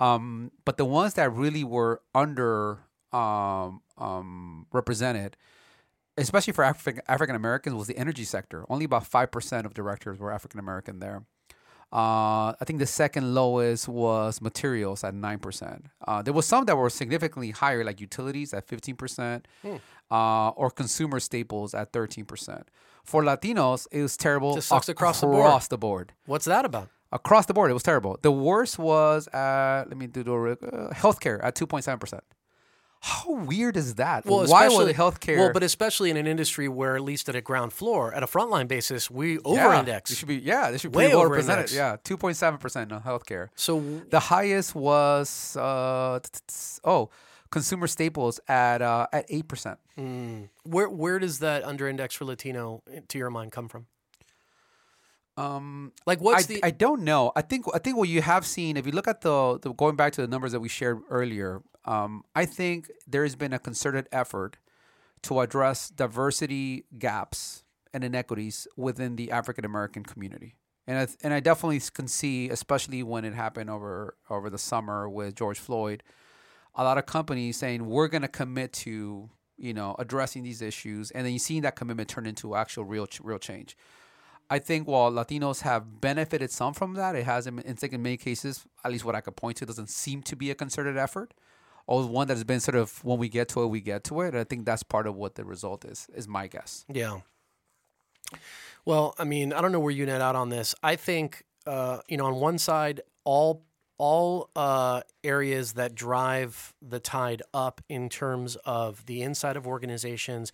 [0.00, 2.78] um, but the ones that really were under
[3.12, 5.36] um, um, represented.
[6.16, 8.64] Especially for African African Americans, was the energy sector.
[8.68, 11.22] Only about five percent of directors were African American there.
[11.92, 15.86] Uh, I think the second lowest was materials at nine percent.
[16.06, 19.76] Uh, there was some that were significantly higher, like utilities at fifteen percent, Hmm.
[20.10, 22.68] Uh, or consumer staples at thirteen percent.
[23.04, 25.40] For Latinos, it was terrible Just sucks across the board.
[25.46, 26.12] across the board.
[26.26, 26.88] What's that about?
[27.12, 28.18] Across the board, it was terrible.
[28.22, 32.22] The worst was at let me do the uh, healthcare at two point seven percent.
[33.02, 34.26] How weird is that?
[34.26, 35.38] Why especially- would healthcare?
[35.38, 38.26] Well, but especially in an industry where, at least at a ground floor, at a
[38.26, 40.10] frontline basis, we yeah, over-index.
[40.10, 41.74] They should be yeah, they should be Way over-index.
[41.74, 43.48] Yeah, two point seven percent on healthcare.
[43.56, 46.20] so The highest was uh,
[46.84, 47.08] oh,
[47.50, 49.78] consumer staples at uh, at eight percent.
[50.64, 53.86] where where does that under-index for Latino, eh, to your mind, come from?
[55.36, 56.64] Um, Like, what's I, the?
[56.64, 57.32] I don't know.
[57.34, 59.96] I think I think what you have seen, if you look at the, the going
[59.96, 63.58] back to the numbers that we shared earlier, um, I think there has been a
[63.58, 64.58] concerted effort
[65.22, 70.54] to address diversity gaps and inequities within the African American community.
[70.86, 75.08] And I, and I definitely can see, especially when it happened over over the summer
[75.08, 76.02] with George Floyd,
[76.74, 81.10] a lot of companies saying we're going to commit to you know addressing these issues,
[81.10, 83.76] and then you see that commitment turn into actual real real change.
[84.52, 87.64] I think while Latinos have benefited some from that, it hasn't.
[87.64, 90.34] In think in many cases, at least what I could point to, doesn't seem to
[90.34, 91.34] be a concerted effort,
[91.86, 94.20] or one that has been sort of when we get to it, we get to
[94.22, 94.28] it.
[94.28, 96.08] And I think that's part of what the result is.
[96.14, 96.84] Is my guess.
[96.92, 97.20] Yeah.
[98.84, 100.74] Well, I mean, I don't know where you net out on this.
[100.82, 103.64] I think, uh, you know, on one side, all
[104.00, 110.52] all uh, areas that drive the tide up in terms of the inside of organizations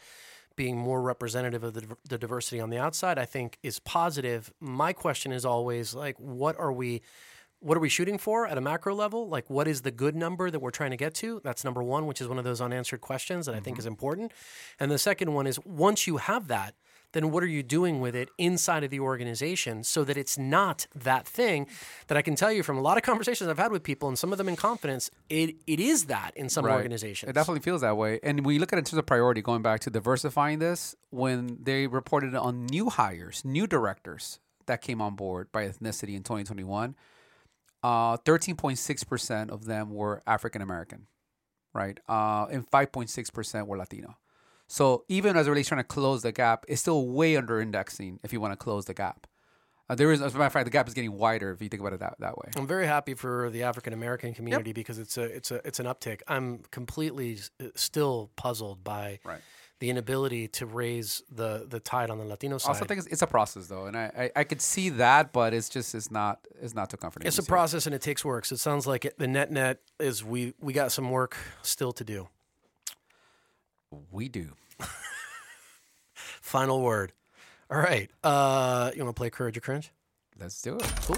[0.57, 4.53] being more representative of the, the diversity on the outside, I think is positive.
[4.59, 7.03] My question is always like, what are we?
[7.61, 9.29] What are we shooting for at a macro level?
[9.29, 11.41] Like, what is the good number that we're trying to get to?
[11.43, 14.33] That's number one, which is one of those unanswered questions that I think is important.
[14.79, 16.75] And the second one is once you have that,
[17.17, 20.87] then what are you doing with it inside of the organization so that it's not
[20.95, 21.67] that thing
[22.09, 24.19] that I can tell you from a lot of conversations I've had with people and
[24.19, 27.31] some of them in confidence, it, it is that in some organizations.
[27.31, 28.21] It definitely feels that way.
[28.23, 30.95] And when you look at it in terms of priority, going back to diversifying this,
[31.11, 36.23] when they reported on new hires, new directors that came on board by ethnicity in
[36.23, 36.95] 2021,
[37.83, 41.07] uh, 13.6% of them were African American,
[41.73, 41.99] right?
[42.09, 44.17] Uh, and 5.6% were Latino.
[44.69, 48.19] So even as it relates trying to close the gap, it's still way under indexing
[48.23, 49.27] if you want to close the gap.
[49.89, 51.69] Uh, there is, as a matter of fact, the gap is getting wider if you
[51.69, 52.49] think about it that, that way.
[52.57, 55.87] I'm very happy for the African American community because it's a it's a it's an
[55.87, 56.23] uptick.
[56.27, 59.41] I'm completely uh, still puzzled by Right.
[59.79, 62.71] the inability to raise the the tide on the Latino side.
[62.71, 65.33] Also, I think it's, it's a process though, and I, I I could see that,
[65.33, 67.29] but it's just it's not it's not too comforting.
[67.29, 68.45] it's a process and it takes work.
[68.47, 71.93] So it sounds like it, the net net is we we got some work still
[71.93, 72.29] to do.
[74.11, 74.53] We do.
[76.15, 77.13] Final word.
[77.71, 78.11] All right.
[78.23, 79.91] Uh, you want to play Courage or Cringe?
[80.39, 80.93] Let's do it.
[81.03, 81.17] Cool.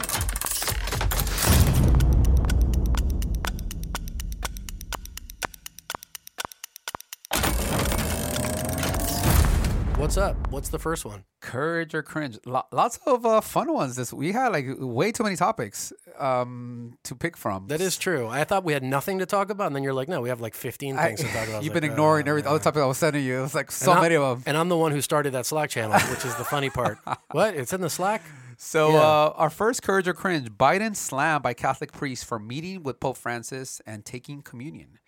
[10.08, 10.50] What's up?
[10.50, 11.24] What's the first one?
[11.42, 12.38] Courage or cringe?
[12.46, 13.94] Lo- lots of uh, fun ones.
[13.94, 17.66] This we had like way too many topics um, to pick from.
[17.66, 18.26] That is true.
[18.26, 20.40] I thought we had nothing to talk about, and then you're like, no, we have
[20.40, 21.62] like 15 I- things to talk about.
[21.62, 23.44] You've like, been ignoring "Oh, every all the topics I was sending you.
[23.44, 24.42] It's like so many of them.
[24.46, 26.96] And I'm the one who started that Slack channel, which is the funny part.
[27.32, 27.54] what?
[27.54, 28.22] It's in the Slack?
[28.56, 28.96] So Yeah.
[29.00, 33.18] uh, our first courage or cringe: Biden slammed by Catholic priests for meeting with Pope
[33.18, 35.00] Francis and taking communion.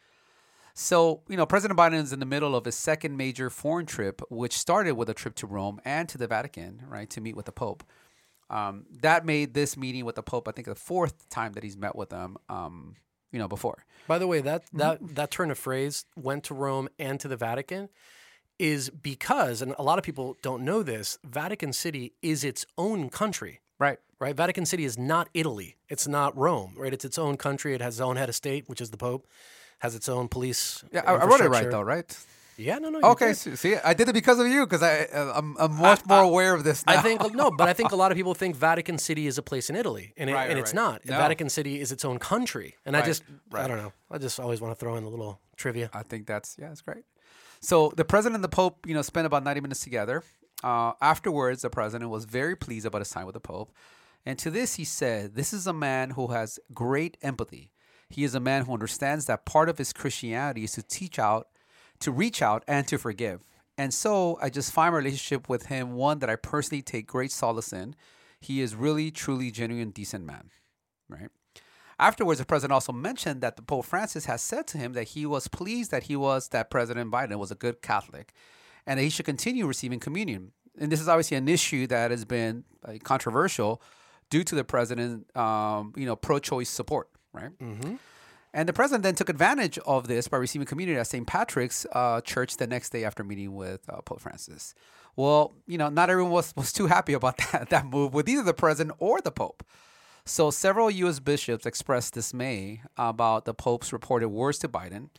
[0.80, 4.22] So you know, President Biden is in the middle of his second major foreign trip,
[4.30, 7.44] which started with a trip to Rome and to the Vatican, right, to meet with
[7.44, 7.84] the Pope.
[8.48, 11.76] Um, that made this meeting with the Pope, I think, the fourth time that he's
[11.76, 12.38] met with them.
[12.48, 12.96] Um,
[13.30, 13.84] you know, before.
[14.08, 15.14] By the way, that that Mm-hmm.
[15.14, 17.90] that turn of phrase went to Rome and to the Vatican
[18.58, 23.10] is because, and a lot of people don't know this, Vatican City is its own
[23.10, 23.60] country.
[23.78, 23.98] Right.
[24.18, 25.76] Right, Vatican City is not Italy.
[25.88, 26.74] It's not Rome.
[26.76, 27.74] Right, it's its own country.
[27.74, 29.26] It has its own head of state, which is the Pope.
[29.80, 30.84] Has its own police.
[30.92, 32.10] Yeah, I, I wrote it right though, right?
[32.56, 32.98] Yeah, no, no.
[32.98, 35.74] you Okay, so- see, I did it because of you because I uh, I'm, I'm
[35.76, 36.98] much more aware of this now.
[36.98, 39.42] I think no, but I think a lot of people think Vatican City is a
[39.42, 41.04] place in Italy, and, it, Right, and right, it's not.
[41.06, 41.16] No.
[41.16, 43.22] Vatican City is its own country, and I Right, just
[43.54, 43.92] I don't know.
[44.10, 45.88] I just always want to throw in a little trivia.
[45.94, 47.04] I think that's yeah, that's great.
[47.62, 50.22] So the president and the pope, you know, spent about ninety minutes together.
[50.62, 53.72] Uh, afterwards, the president was very pleased about his time with the pope,
[54.26, 57.72] and to this he said, "This is a man who has great empathy.
[58.10, 61.48] He is a man who understands that part of his Christianity is to teach out,
[62.00, 63.46] to reach out, and to forgive.
[63.78, 67.32] And so I just find my relationship with him one that I personally take great
[67.32, 67.94] solace in.
[68.40, 70.50] He is really, truly, genuine, decent man,
[71.08, 71.30] right?"
[71.98, 75.26] Afterwards, the president also mentioned that the Pope Francis has said to him that he
[75.26, 78.32] was pleased that he was that President Biden was a good Catholic,
[78.86, 80.52] and that he should continue receiving communion.
[80.78, 82.64] And this is obviously an issue that has been
[83.04, 83.82] controversial
[84.30, 87.56] due to the president, um, you know, pro-choice support, right?
[87.58, 87.96] Mm-hmm.
[88.52, 91.26] And the president then took advantage of this by receiving communion at St.
[91.26, 94.74] Patrick's uh, Church the next day after meeting with uh, Pope Francis.
[95.14, 98.42] Well, you know, not everyone was, was too happy about that, that move with either
[98.42, 99.64] the president or the Pope.
[100.24, 101.18] So several U.S.
[101.20, 105.10] bishops expressed dismay about the Pope's reported words to Biden.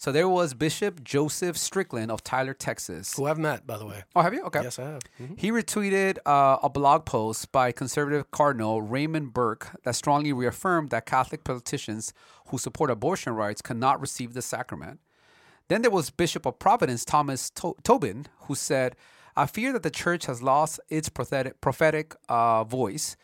[0.00, 3.14] So there was Bishop Joseph Strickland of Tyler, Texas.
[3.18, 4.02] Who I've met, by the way.
[4.16, 4.42] Oh, have you?
[4.44, 4.62] Okay.
[4.62, 5.02] Yes, I have.
[5.20, 5.38] Mhm.
[5.38, 11.04] He retweeted uh, a blog post by conservative Cardinal Raymond Burke that strongly reaffirmed that
[11.04, 12.14] Catholic politicians
[12.46, 15.00] who support abortion rights cannot receive the sacrament.
[15.68, 18.96] Then there was Bishop of Providence Thomas to- Tobin, who said,
[19.36, 23.18] I fear that the church has lost its prophetic, prophetic uh, voice.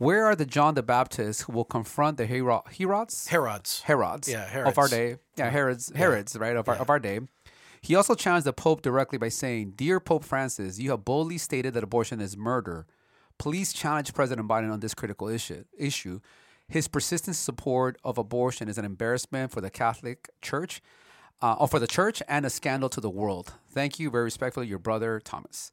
[0.00, 3.28] Where are the John the Baptist who will confront the Hero- Herods?
[3.28, 3.82] Herods.
[3.82, 4.70] Herods, Yeah, Herods.
[4.70, 5.18] of our day.
[5.36, 7.20] Yeah, Herods, Herods, right of our of our day.
[7.82, 11.74] He also challenged the Pope directly by saying, "Dear Pope Francis, you have boldly stated
[11.74, 12.86] that abortion is murder.
[13.36, 15.64] Please challenge President Biden on this critical issue.
[15.76, 16.20] Issue.
[16.66, 20.80] His persistent support of abortion is an embarrassment for the Catholic Church,
[21.42, 23.52] uh, or for the Church, and a scandal to the world.
[23.70, 25.70] Thank you, very respectfully, your brother Thomas."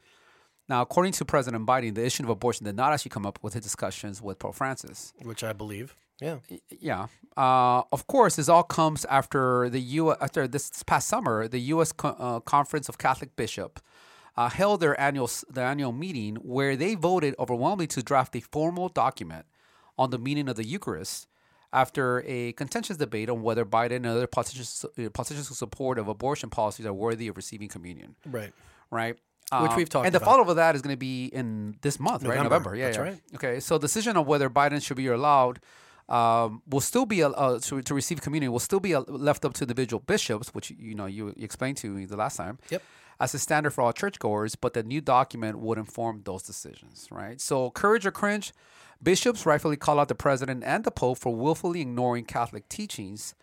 [0.69, 3.53] Now, according to President Biden, the issue of abortion did not actually come up with
[3.53, 5.13] his discussions with Pope Francis.
[5.23, 5.95] Which I believe.
[6.19, 6.37] Yeah.
[6.69, 7.07] Yeah.
[7.37, 10.11] Uh, of course, this all comes after the U.
[10.13, 11.91] After this past summer, the U.S.
[11.91, 13.79] Co- uh, Conference of Catholic Bishop
[14.35, 18.89] uh, held their annual their annual meeting where they voted overwhelmingly to draft a formal
[18.89, 19.45] document
[19.97, 21.27] on the meaning of the Eucharist.
[21.73, 26.07] After a contentious debate on whether Biden and other politicians, uh, politicians who support of
[26.07, 28.53] abortion policies are worthy of receiving communion, Right.
[28.89, 29.17] right?
[29.51, 30.05] Which Um, we've talked about.
[30.07, 30.25] And the about.
[30.25, 32.35] follow-up of that is going to be in this month, right?
[32.35, 32.49] November.
[32.49, 32.75] November.
[32.75, 33.03] Yeah, That's yeah.
[33.03, 33.21] right.
[33.35, 35.59] Okay, so decision on whether Biden should be allowed
[36.09, 39.43] um, will still be uh, uh, to, to receive communion will still be uh, left
[39.45, 42.59] up to individual bishops, which you know you, you explained to me the last time.
[42.69, 42.81] Yep.
[43.19, 47.41] As a standard for all churchgoers, but the new document would inform those decisions, right?
[47.41, 48.53] So, courage or cringe,
[49.01, 53.33] bishops rightfully call out the president and the pope for willfully ignoring Catholic teachings,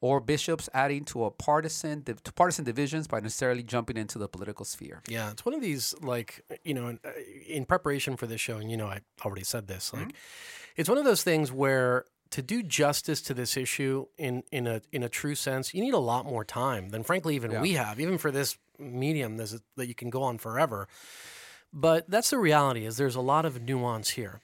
[0.00, 4.64] or bishops adding to a partisan to partisan divisions by necessarily jumping into the political
[4.64, 5.02] sphere.
[5.08, 7.10] Yeah, it's one of these like you know, in, uh,
[7.46, 9.92] in preparation for this show, and you know, I already said this.
[9.92, 10.14] Like,
[10.76, 14.82] it's one of those things where to do justice to this issue in in a
[14.92, 17.62] in a true sense, you need a lot more time than frankly even Yeah.
[17.62, 20.86] we have, even for this medium this is, that you can go on forever.
[21.72, 22.86] But that's the reality.
[22.86, 24.40] Is there's a lot of nuance here.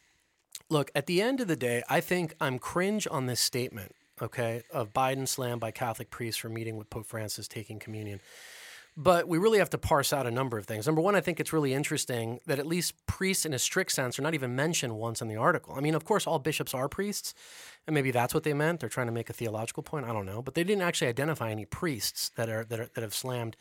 [0.71, 3.95] Look, at the end of the day, I think I'm cringe on this statement,
[4.25, 8.21] okay, of Biden slammed by Catholic priests for meeting with Pope Francis taking communion.
[8.97, 10.87] But we really have to parse out a number of things.
[10.87, 14.21] Number one, I think it's really interesting that at least priests in a strict sense
[14.21, 15.75] are not even mentioned once in the article.
[15.77, 17.35] I mean, of course, all bishops are priests,
[17.89, 18.79] and maybe that's what they meant.
[18.79, 20.07] They're trying to make a theological point.
[20.07, 20.43] I don't know.
[20.43, 23.57] But they didn't actually identify any priests that are that, are, that have slammed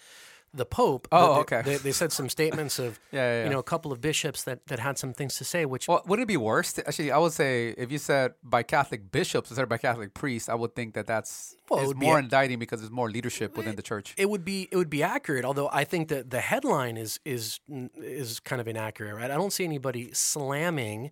[0.55, 1.07] the Pope.
[1.11, 1.61] Oh, They- okay.
[1.65, 3.43] They, they said some statements of, Yeah, yeah, yeah.
[3.45, 6.03] you know, a couple of bishops that, that had some things to say, which Well,
[6.05, 6.77] would it be worse?
[6.77, 10.49] Actually, I would say if you said by Catholic bishops instead of by Catholic priests,
[10.49, 13.75] I would think that that's Well, it's be more indicting because there's more leadership within
[13.75, 14.13] the church.
[14.17, 15.43] it would be it would be accurate.
[15.45, 17.59] Although I think that the headline is is
[17.97, 19.31] is kind of inaccurate, right?
[19.31, 21.11] I don't see anybody slamming.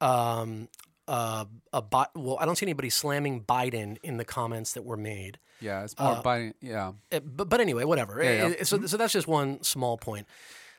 [0.00, 0.68] Um,
[1.08, 4.96] uh, a Bi- well, I don't see anybody slamming Biden in the comments that were
[4.96, 5.38] made.
[5.60, 6.92] Yeah, it's uh, more by yeah.
[7.10, 8.22] Uh, but, but anyway, whatever.
[8.22, 8.54] Yeah, yeah.
[8.60, 10.26] Uh, So, so that's just one small point.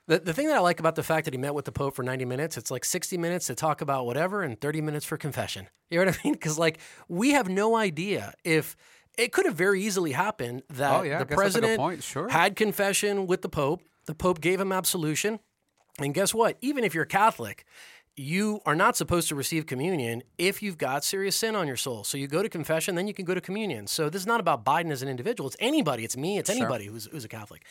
[0.07, 1.93] The, the thing that I like about the fact that he met with the Pope
[1.95, 5.17] for 90 minutes, it's like 60 minutes to talk about whatever and 30 minutes for
[5.17, 5.67] confession.
[5.89, 6.34] You know what I mean?
[6.34, 8.75] Because, like, we have no idea if
[9.17, 12.03] it could have very easily happened that Oh, yeah, the guess that's a good president
[12.03, 12.28] sure.
[12.28, 15.39] had confession with the Pope, the Pope gave him absolution.
[15.97, 16.57] And guess what?
[16.59, 17.65] Even if you're Catholic,
[18.18, 22.03] you are not supposed to receive communion if you've got serious sin on your soul.
[22.03, 23.86] So you go to confession, then you can go to communion.
[23.86, 25.47] So this is not about Biden as an individual.
[25.47, 26.03] It's anybody.
[26.03, 26.39] It's me.
[26.39, 27.63] It's anybody who's, who's a Catholic.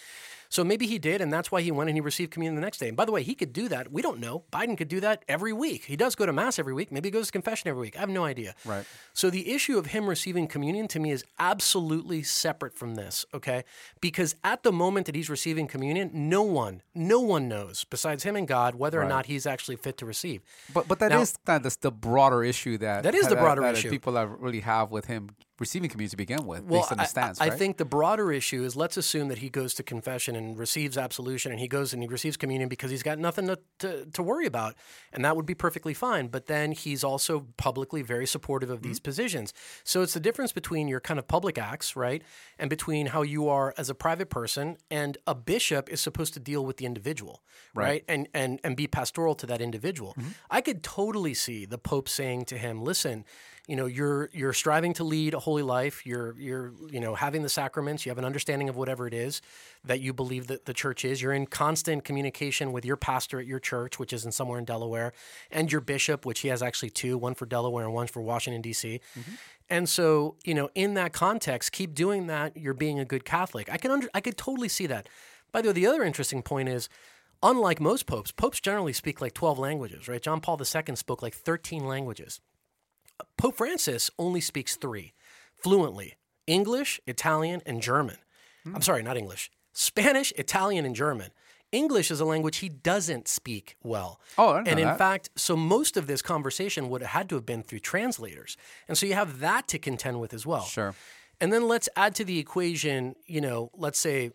[0.49, 2.79] So maybe he did, and that's why he went and he received communion the next
[2.79, 2.89] day.
[2.89, 3.91] And by the way, he could do that.
[3.93, 4.45] We don't know.
[4.53, 5.85] Biden could do that every week.
[5.85, 6.91] He does go to mass every week.
[6.93, 7.97] Maybe he goes to confession every week.
[7.97, 8.55] I have no idea.
[8.65, 8.85] Right.
[9.13, 13.65] So the issue of him receiving communion to me is absolutely separate from this, okay?
[14.01, 18.37] Because at the moment that he's receiving communion, no one, no one knows besides him
[18.37, 20.43] and God whether or not he's actually fit to receive.
[20.73, 23.63] But but that is Now- kind of the, broader issue that That is the broader
[23.63, 23.91] that issue.
[23.91, 27.09] people have really have with him receiving communion to begin with, based on I, the
[27.09, 27.41] stance.
[27.41, 27.59] I right?
[27.59, 31.51] think the broader issue is let's assume that he goes to confession and receives absolution
[31.51, 34.47] and he goes and he receives communion because he's got nothing to, to, to worry
[34.47, 34.75] about.
[35.13, 36.29] And that would be perfectly fine.
[36.29, 38.89] But then he's also publicly very supportive of Mm-hmm.
[38.89, 39.53] these positions.
[39.85, 42.23] So it's the difference between your kind of public acts, right?
[42.59, 46.41] And between how you are as a private person and a bishop is supposed to
[46.41, 47.43] deal with the individual,
[47.75, 48.05] right?
[48.07, 50.15] And, and, and be pastoral to that individual.
[50.19, 50.29] Mm-hmm.
[50.51, 53.25] I could totally see the Pope saying to him, listen,
[53.67, 56.07] you know you're you're striving to lead a holy life.
[56.07, 58.07] You're you're you know having the sacraments.
[58.07, 59.43] You have an understanding of whatever it is
[59.85, 61.21] that you believe that the church is.
[61.21, 64.65] You're in constant communication with your pastor at your church which is in somewhere in
[64.65, 65.13] Delaware
[65.51, 68.63] and your bishop which he has actually two one for Delaware and one for Washington
[68.63, 69.01] D.C.
[69.19, 69.35] Mm-hmm.
[69.69, 72.57] and so you know in that context keep doing that.
[72.57, 73.69] You're being a good Catholic.
[73.71, 75.09] I can under, I could totally see that.
[75.51, 76.89] By the way the other interesting point is
[77.43, 80.23] unlike most popes popes generally speak like 12 languages right?
[80.23, 82.41] John Paul II spoke like 13 languages
[83.37, 85.13] Pope Francis only speaks three
[85.63, 86.15] fluently
[86.47, 88.17] English, Italian, and German.
[88.75, 89.51] I'm sorry, not English.
[89.73, 91.31] Spanish, Italian, and German.
[91.73, 94.21] English is a language he doesn't speak well.
[94.39, 94.99] Oh, and in that.
[94.99, 98.57] fact, so most of this conversation would have had to have been through translators.
[98.89, 100.63] And so you have that to contend with as well.
[100.63, 100.95] Sure.
[101.41, 104.31] And then let's add to the equation, you know, let's say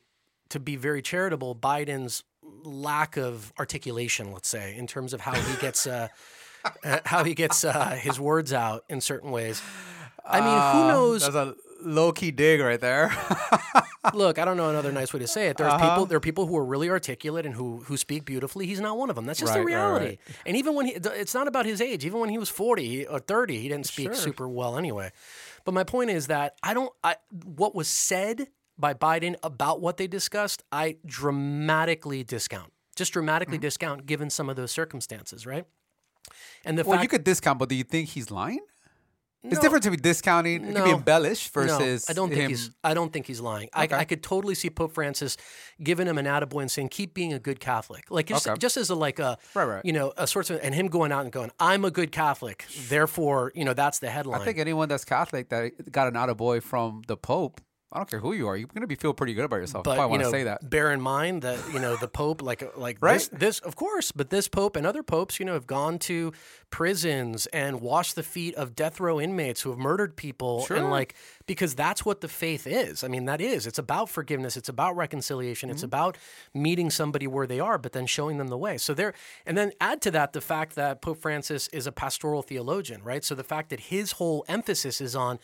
[0.49, 2.23] to be very charitable, Biden's
[2.63, 6.09] lack of articulation, let's say, in terms of how he gets uh,
[7.05, 9.61] how he gets uh, his words out in certain ways.
[10.25, 11.21] I mean, who knows?
[11.23, 13.11] That's a low key dig right there.
[14.13, 15.57] Look, I don't know another nice way to say it.
[15.57, 15.89] There's Uh-huh.
[15.89, 16.05] people.
[16.05, 18.65] There are people who are really articulate and who who speak beautifully.
[18.65, 19.25] He's not one of them.
[19.25, 20.05] That's just Right, the reality.
[20.05, 20.19] right.
[20.45, 22.03] And even when he, it's not about his age.
[22.05, 25.11] Even when he was forty or thirty, he didn't speak super well anyway.
[25.65, 26.91] But my point is that I don't.
[27.03, 27.15] I
[27.55, 28.47] what was said
[28.77, 32.71] by Biden about what they discussed, I dramatically discount.
[32.95, 33.61] Just dramatically Mm-hmm.
[33.61, 35.65] discount given some of those circumstances, right?
[36.65, 38.59] And the well, fact you could discount, but do you think he's lying?
[39.43, 40.63] It's different to be discounting.
[40.65, 42.49] It could be embellished versus No, I don't think him.
[42.51, 42.69] he's.
[42.83, 43.69] I don't think he's lying.
[43.73, 45.35] I, I could totally see Pope Francis
[45.81, 48.55] giving him an attaboy and saying, "Keep being a good Catholic." Like just, Okay.
[48.59, 49.83] just as a like a Right, right.
[49.83, 52.67] you know a sort of and him going out and going, "I'm a good Catholic,"
[52.89, 54.41] therefore you know that's the headline.
[54.41, 57.61] I think anyone that's Catholic that got an attaboy from the Pope,
[57.93, 59.83] I don't care who you are, you're going to be feel pretty good about yourself.
[59.83, 60.69] but if I want to say that.
[60.69, 63.15] bear in mind that you know the Pope, like like Right?
[63.19, 66.31] this, this, of course, but this Pope and other popes, you know, have gone to
[66.69, 70.77] prisons and washed the feet of death row inmates who have murdered people, Sure.
[70.77, 71.15] and like
[71.45, 73.03] because that's what the faith is.
[73.03, 73.67] I mean, that is.
[73.67, 74.55] It's about forgiveness.
[74.55, 75.67] It's about reconciliation.
[75.67, 75.73] Mm-hmm.
[75.75, 76.17] It's about
[76.53, 78.77] meeting somebody where they are, but then showing them the way.
[78.77, 79.13] So there,
[79.45, 83.23] and then add to that the fact that Pope Francis is a pastoral theologian, right?
[83.23, 85.39] So the fact that his whole emphasis is on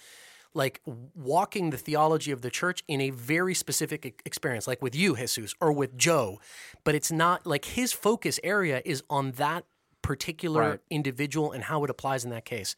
[0.58, 0.82] like
[1.16, 5.54] walking the theology of the church in a very specific experience, like with you, Jesus,
[5.62, 6.40] or with Joe.
[6.84, 9.64] But it's not like his focus area is on that
[10.02, 10.80] particular Right.
[10.90, 12.76] individual and how it applies in that case.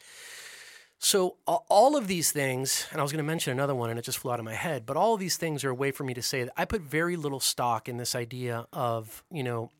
[1.02, 4.02] So all of these things, and I was going to mention another one, and it
[4.04, 4.86] just flew out of my head.
[4.86, 6.82] But all of these things are a way for me to say that I put
[6.82, 9.72] very little stock in this idea of you know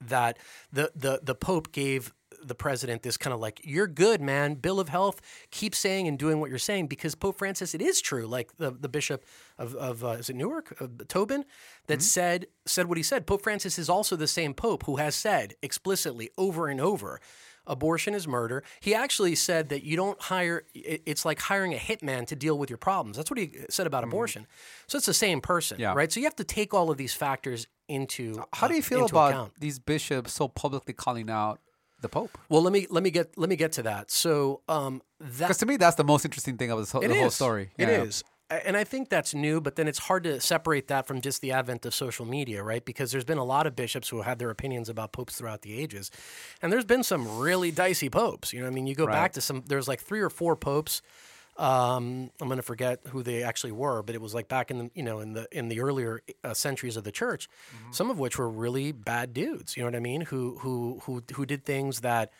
[0.00, 0.38] that
[0.70, 2.12] the the the Pope gave
[2.44, 4.54] the president this kind of like, "You're good, man.
[4.54, 5.20] Bill of Health.
[5.50, 8.26] Keep saying and doing what you're saying." Because Pope Francis, it is true.
[8.26, 9.24] Like the the bishop
[9.58, 11.44] of of uh, is it Newark, uh, Tobin,
[11.86, 13.26] that said said what he said.
[13.26, 17.20] Pope Francis is also the same pope who has said explicitly over and over.
[17.64, 18.64] Abortion is murder.
[18.80, 22.68] He actually said that you don't hire, it's like hiring a hitman to deal with
[22.68, 23.16] your problems.
[23.16, 24.48] That's what he said about abortion.
[24.88, 25.94] So it's the same person, Yeah.
[25.94, 26.10] right?
[26.10, 29.04] So you have to take all of these factors into How do you uh, feel
[29.06, 29.52] about account.
[29.60, 31.60] these bishops so publicly calling out
[32.02, 32.36] the Pope?
[32.48, 34.10] Well, let me let me get let me get to that.
[34.10, 37.14] So um, that Because to me, that's the most interesting thing of this whole, the
[37.14, 37.70] whole story.
[37.78, 38.02] It Yeah.
[38.02, 38.22] is.
[38.66, 41.52] And I think that's new, but then it's hard to separate that from just the
[41.52, 42.84] advent of social media, right?
[42.84, 45.72] Because there's been a lot of bishops who had their opinions about popes throughout the
[45.80, 46.10] ages.
[46.60, 48.52] And there's been some really dicey popes.
[48.52, 49.14] You know, I mean, you go Right.
[49.14, 51.00] back to some, there's like three or four popes.
[51.58, 54.78] Um, I'm going to forget who they actually were, but it was like back in
[54.78, 57.48] the, you know, in the, in the earlier uh, centuries of the church,
[57.90, 60.22] some of which were really bad dudes, you know what I mean?
[60.22, 62.32] Who, who, who, who did things that,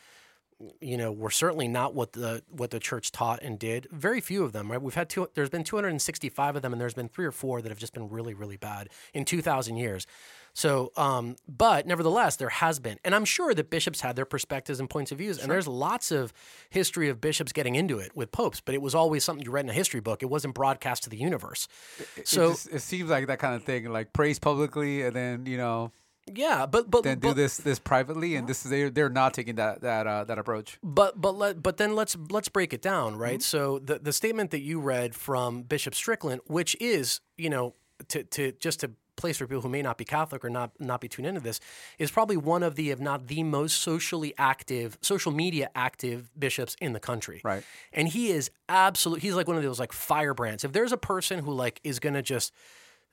[0.80, 3.88] you know, were certainly not what the what the church taught and did.
[3.90, 4.80] Very few of them, right?
[4.80, 5.28] We've had two.
[5.34, 8.08] There's been 265 of them, and there's been three or four that have just been
[8.08, 10.06] really, really bad in 2,000 years.
[10.54, 14.80] So, um, but nevertheless, there has been, and I'm sure that bishops had their perspectives
[14.80, 15.38] and points of views.
[15.38, 16.32] And there's lots of
[16.68, 19.64] history of bishops getting into it with popes, but it was always something you read
[19.64, 20.22] in a history book.
[20.22, 21.68] It wasn't broadcast to the universe.
[22.16, 25.46] It, So just, it seems like that kind of thing, like praise publicly and then
[25.46, 25.92] you know
[26.30, 29.34] yeah, but but then do but, this this privately, and this is they're they're not
[29.34, 30.78] taking that that uh, that approach.
[30.82, 33.40] But but let but then let's let's break it down, right?
[33.40, 33.40] Mm-hmm.
[33.40, 37.74] So the the statement that you read from Bishop Strickland, which is you know
[38.08, 38.92] to to just to
[39.22, 41.58] place for people who may not be Catholic or not not be tuned into this,
[41.98, 46.76] is probably one of the if not the most socially active, social media active bishops
[46.80, 47.40] in the country.
[47.42, 47.64] Right.
[47.94, 49.22] And he is absolute.
[49.22, 50.62] He's like one of those like firebrands.
[50.64, 52.52] If there's a person who like is gonna just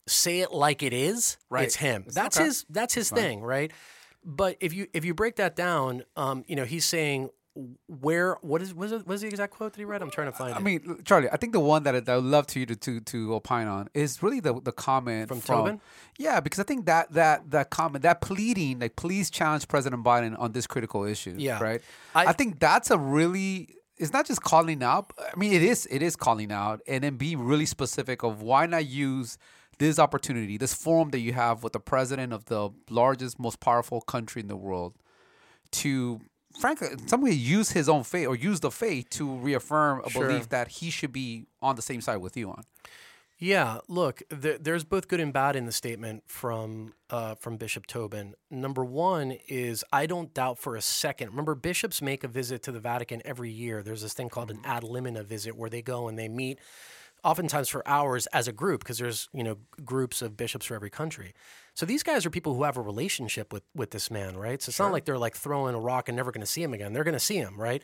[0.07, 1.63] say it like it is, Right.
[1.65, 2.03] it's him.
[2.07, 2.45] It's That's okay.
[2.47, 3.71] his that's his thing, right?
[4.25, 7.29] But if you if you break that down, um, you know, he's saying
[7.87, 10.01] where what is was it was the exact quote that he read?
[10.01, 10.55] I'm trying to find it.
[10.55, 10.63] I it.
[10.63, 12.75] mean, Charlie, I think the one that, I- that I would love to you to,
[12.75, 15.81] to to opine on is really the the comment From Tobin?
[16.17, 20.39] Yeah, because I think that that that comment, that pleading, like please challenge President Biden
[20.39, 21.35] on this critical issue.
[21.37, 21.61] Yeah.
[21.61, 21.81] right.
[22.15, 23.75] I- I, think that's a really.
[23.97, 25.11] It's not just calling out.
[25.19, 25.85] I mean, it is.
[25.91, 29.37] It is calling out, and then being really specific of why not use
[29.77, 34.01] this opportunity, this forum that you have with the president of the largest, most powerful
[34.01, 34.93] country in the world,
[35.71, 36.19] to
[36.57, 40.09] frankly, in some way use his own faith or use the faith to reaffirm a
[40.09, 40.27] Sure.
[40.27, 42.63] belief that he should be on the same side with you on.
[43.41, 47.87] Yeah, look, there, there's both good and bad in the statement from uh, from Bishop
[47.87, 48.33] Tobin.
[48.51, 51.29] Number one is I don't doubt for a second.
[51.29, 53.81] Remember, bishops make a visit to the Vatican every year.
[53.81, 56.59] There's this thing called an ad limina visit where they go and they meet,
[57.23, 60.89] oftentimes for hours as a group because there's you know groups of bishops for every
[60.89, 61.33] country.
[61.79, 64.61] So these guys are people who have a relationship with with this man, right?
[64.61, 66.73] So it's not like they're like throwing a rock and never going to see him
[66.73, 66.91] again.
[66.91, 67.81] They're going to see him, right?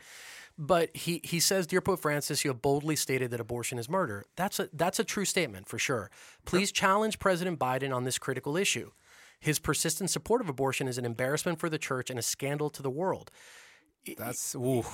[0.58, 4.26] But he he says, "Dear Pope Francis, you have boldly stated that abortion is murder.
[4.36, 6.10] That's a that's a true statement for sure.
[6.44, 8.90] Please challenge President Biden on this critical issue.
[9.40, 12.82] His persistent support of abortion is an embarrassment for the church and a scandal to
[12.82, 13.30] the world.
[14.18, 14.84] That's ooh,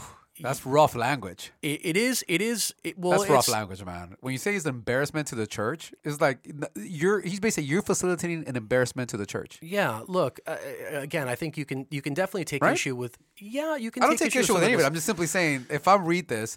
[0.41, 1.53] that's rough language.
[1.63, 4.17] It, it is it is it, well That's rough language, man.
[4.21, 6.39] When you say it's an embarrassment to the church, it's like
[6.77, 9.59] you're he's basically you're facilitating an embarrassment to the church.
[9.63, 10.57] Yeah, look, uh,
[10.93, 12.73] again, I think you can you can definitely take Right?
[12.75, 14.85] issue with yeah, you can I don't take issue some with of any of it.
[14.85, 16.57] I'm just simply saying if I read this,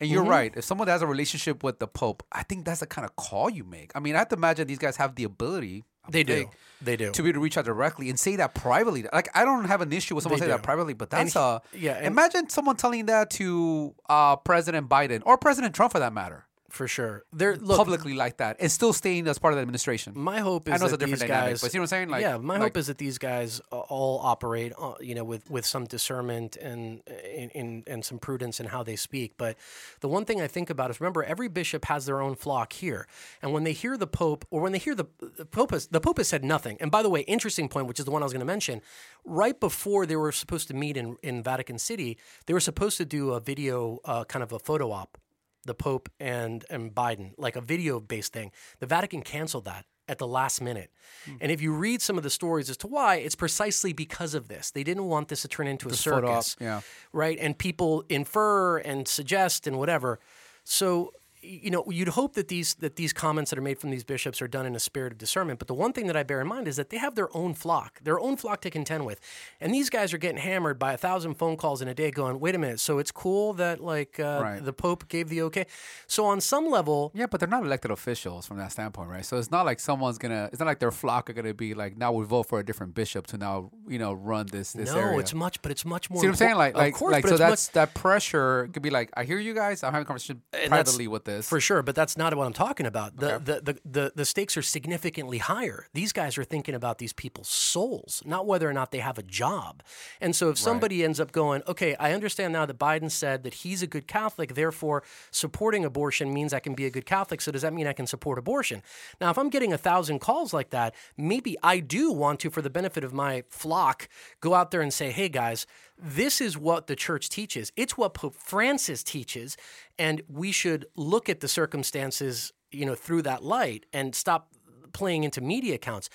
[0.00, 0.30] and you're Mm-hmm.
[0.30, 3.14] right, if someone has a relationship with the Pope, I think that's the kind of
[3.16, 3.92] call you make.
[3.94, 5.84] I mean, I have to imagine these guys have the ability.
[6.10, 6.34] They do.
[6.34, 6.50] think,
[6.82, 7.12] They do.
[7.12, 9.04] to be able to reach out directly and say that privately.
[9.12, 11.34] Like I don't have an issue with someone They saying that privately, but And that's
[11.34, 15.92] he- uh yeah, and- imagine someone telling that to uh, President Biden or President Trump
[15.92, 17.24] for that matter, for sure.
[17.32, 20.12] There look, publicly like that, and still staying as part of the administration.
[20.16, 21.88] My hope is I know it's a different these dynamic, guys, but see what I'm
[21.88, 22.08] saying?
[22.08, 25.50] Like- yeah, my like- hope is that these guys all operate, uh, you know, with
[25.50, 29.34] with some discernment and in, in and some prudence in how they speak.
[29.36, 29.56] But
[30.00, 33.06] the one thing I think about is remember every bishop has their own flock here,
[33.42, 35.06] and when they hear the pope or when they hear the,
[35.36, 36.76] the pope, has, the pope has said nothing.
[36.80, 38.80] And by the way, interesting point, which is the one I was going to mention,
[39.24, 42.16] right before they were supposed to meet in in Vatican City,
[42.46, 45.18] they were supposed to do a video, uh, kind of a photo op
[45.64, 48.52] the Pope and and Biden, like a video based thing.
[48.78, 50.90] The Vatican canceled that at the last minute.
[51.24, 51.36] Hmm.
[51.40, 54.48] And if you read some of the stories as to why, it's precisely because of
[54.48, 54.72] this.
[54.72, 56.56] They didn't want this to turn into a circus.
[56.60, 56.80] yeah.
[57.12, 57.38] Right?
[57.40, 60.18] And people infer and suggest and whatever.
[60.64, 64.04] So you know, you'd hope that these that these comments that are made from these
[64.04, 65.58] bishops are done in a spirit of discernment.
[65.58, 67.54] But the one thing that I bear in mind is that they have their own
[67.54, 69.20] flock, their own flock to contend with,
[69.60, 72.40] and these guys are getting hammered by a thousand phone calls in a day, going,
[72.40, 74.64] "Wait a minute, so it's cool that like uh, Right.
[74.64, 75.66] the Pope gave the okay."
[76.06, 79.24] So on some level, Yeah, but they're not elected officials from that standpoint, right?
[79.24, 80.48] So it's not like someone's gonna.
[80.52, 82.94] It's not like their flock are gonna be like now we vote for a different
[82.94, 85.18] bishop to now you know run this this no, area.
[85.20, 86.20] it's much, but it's much more.
[86.20, 86.56] See what I'm saying?
[86.56, 87.22] Like, of like, course, like.
[87.22, 89.82] but So it's much- that's that pressure could be like, I hear you guys.
[89.82, 91.48] I'm having a conversation that's- privately with this.
[91.48, 93.16] For sure, but that's not what I'm talking about.
[93.16, 93.44] The, Okay.
[93.44, 95.86] the, the, the, the stakes are significantly higher.
[95.94, 99.22] These guys are thinking about these people's souls, not whether or not they have a
[99.22, 99.82] job.
[100.20, 103.54] And so if somebody ends up going, okay, I understand now that Biden said that
[103.54, 107.40] he's a good Catholic, therefore supporting abortion means I can be a good Catholic.
[107.40, 108.82] So does that mean I can support abortion?
[109.20, 112.62] Now, if I'm getting a thousand calls like that, maybe I do want to, for
[112.62, 114.08] the benefit of my flock,
[114.40, 115.66] go out there and say, hey guys,
[116.02, 117.72] this is what the church teaches.
[117.76, 119.56] It's what Pope Francis teaches,
[120.00, 124.50] and we should look at the circumstances, you know, through that light and stop
[124.94, 126.08] playing into media accounts.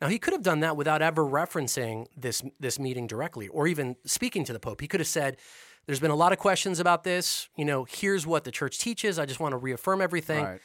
[0.00, 3.96] Now he could have done that without ever referencing this this meeting directly or even
[4.04, 4.82] speaking to the Pope.
[4.82, 5.38] He could have said,
[5.86, 7.48] "There's been a lot of questions about this.
[7.56, 9.18] You know, here's what the church teaches.
[9.18, 10.60] I just want to reaffirm everything." Right.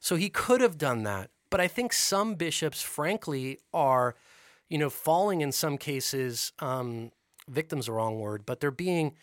[0.00, 1.30] So he could have done that.
[1.50, 4.16] But I think some bishops, frankly, are,
[4.68, 7.12] you know, falling in some cases, um,
[7.48, 9.14] victims the wrong word, but they're being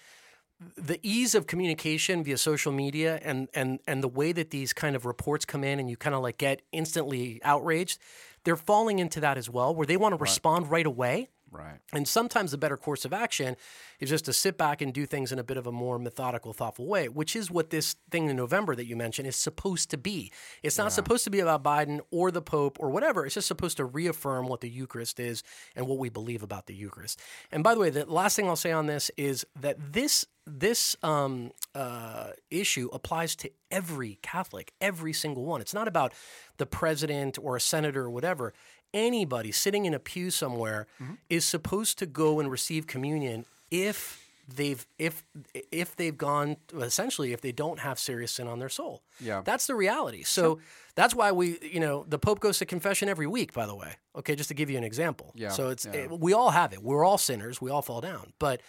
[0.75, 4.95] the ease of communication via social media and and and the way that these kind
[4.95, 7.99] of reports come in and you kind of like get instantly outraged,
[8.43, 11.29] they're falling into that as well, where they want to respond right away.
[11.51, 11.79] Right.
[11.91, 13.57] And sometimes the better course of action
[13.99, 16.53] is just to sit back and do things in a bit of a more methodical,
[16.53, 19.97] thoughtful way, which is what this thing in November that you mentioned is supposed to
[19.97, 20.31] be.
[20.63, 23.25] It's not supposed to be about Biden or the Pope or whatever.
[23.25, 25.43] It's just supposed to reaffirm what the Eucharist is
[25.75, 27.19] and what we believe about the Eucharist.
[27.51, 30.95] And by the way, the last thing I'll say on this is that this this
[31.03, 35.61] um, uh, issue applies to every Catholic, every single one.
[35.61, 36.13] It's not about
[36.57, 38.53] the president or a senator or whatever.
[38.93, 40.87] Anybody sitting in a pew somewhere
[41.29, 45.23] is supposed to go and receive communion if they've if
[45.71, 49.01] if they've gone essentially if they don't have serious sin on their soul.
[49.21, 49.43] Yeah.
[49.45, 50.23] That's the reality.
[50.23, 50.59] So
[50.95, 53.93] that's why we, you know, the Pope goes to confession every week, by the way.
[54.17, 55.31] Okay, just to give you an example.
[55.35, 55.93] Yeah, So it's yeah.
[55.93, 56.83] it- we all have it.
[56.83, 57.61] We're all sinners.
[57.61, 58.33] We all fall down.
[58.39, 58.59] But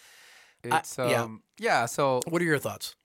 [0.63, 1.23] It's yeah.
[1.23, 1.85] um yeah.
[1.85, 2.95] So what are your thoughts?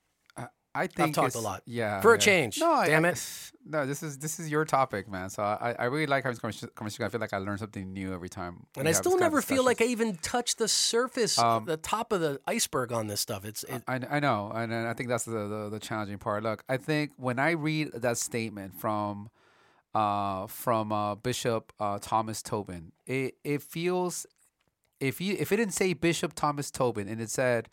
[0.75, 1.63] I think i talked it's- a lot.
[1.67, 2.61] Yeah, For a change.
[2.61, 3.53] No, Damn I- it.
[3.71, 5.29] No, this is this is your topic, man.
[5.29, 7.05] So I, I really like having this conversation- conversation.
[7.05, 8.65] I feel like I learn something new every time.
[8.79, 11.79] And I still this kind of never feel like I even touched the surface, the
[11.83, 13.45] top of the iceberg on this stuff.
[13.45, 16.45] It's it, I, I know, and, and I think that's the, the the challenging part.
[16.45, 19.29] Look, I think when I read that statement from
[19.95, 24.27] uh from uh Bishop uh Thomas Tobin, it it feels
[25.01, 27.69] if you if it didn't say Bishop Thomas Tobin and it said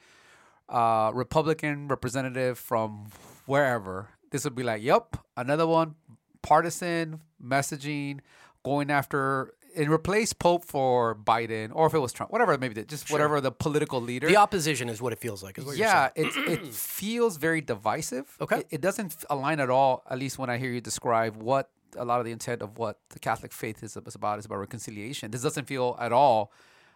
[0.70, 3.08] uh Republican representative from
[3.46, 5.96] wherever, this would be like, yep, another one,
[6.42, 8.20] partisan messaging,
[8.64, 13.12] going after and replace Pope for Biden, or if it was Trump, whatever maybe just
[13.12, 14.28] whatever the political leader.
[14.28, 15.58] the opposition is what it feels like.
[15.58, 18.38] Is what Yeah, it it feels very divisive.
[18.40, 18.60] Okay.
[18.60, 20.04] it, it doesn't align at all.
[20.10, 23.00] At least when I hear you describe what a lot of the intent of what
[23.10, 25.32] the Catholic faith is, is about is about reconciliation.
[25.32, 26.52] This doesn't feel at all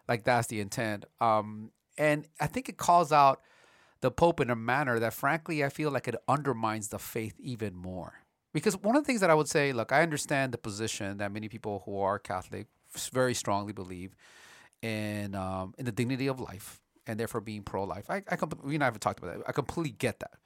[0.10, 1.05] like that's the intent.
[1.22, 3.41] Um, and I think it calls out
[4.01, 7.76] the Pope in a manner that, frankly, I feel like it undermines the faith even
[7.76, 8.16] more.
[8.51, 11.32] Because one of the things that I would say, look, I understand the position that
[11.32, 12.68] many people who are Catholic
[13.12, 14.16] very strongly believe
[14.82, 18.10] in um, in the dignity of life and therefore being pro-life.
[18.10, 19.43] I, I com- we and I haven't talked about that.
[19.47, 20.39] I completely get that.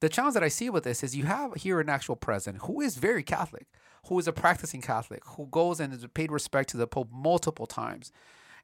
[0.00, 2.80] The challenge that I see with this is you have here an actual president who
[2.80, 3.66] is very Catholic,
[4.06, 7.66] who is a practicing Catholic, who goes and has paid respect to the Pope multiple
[7.66, 8.12] times,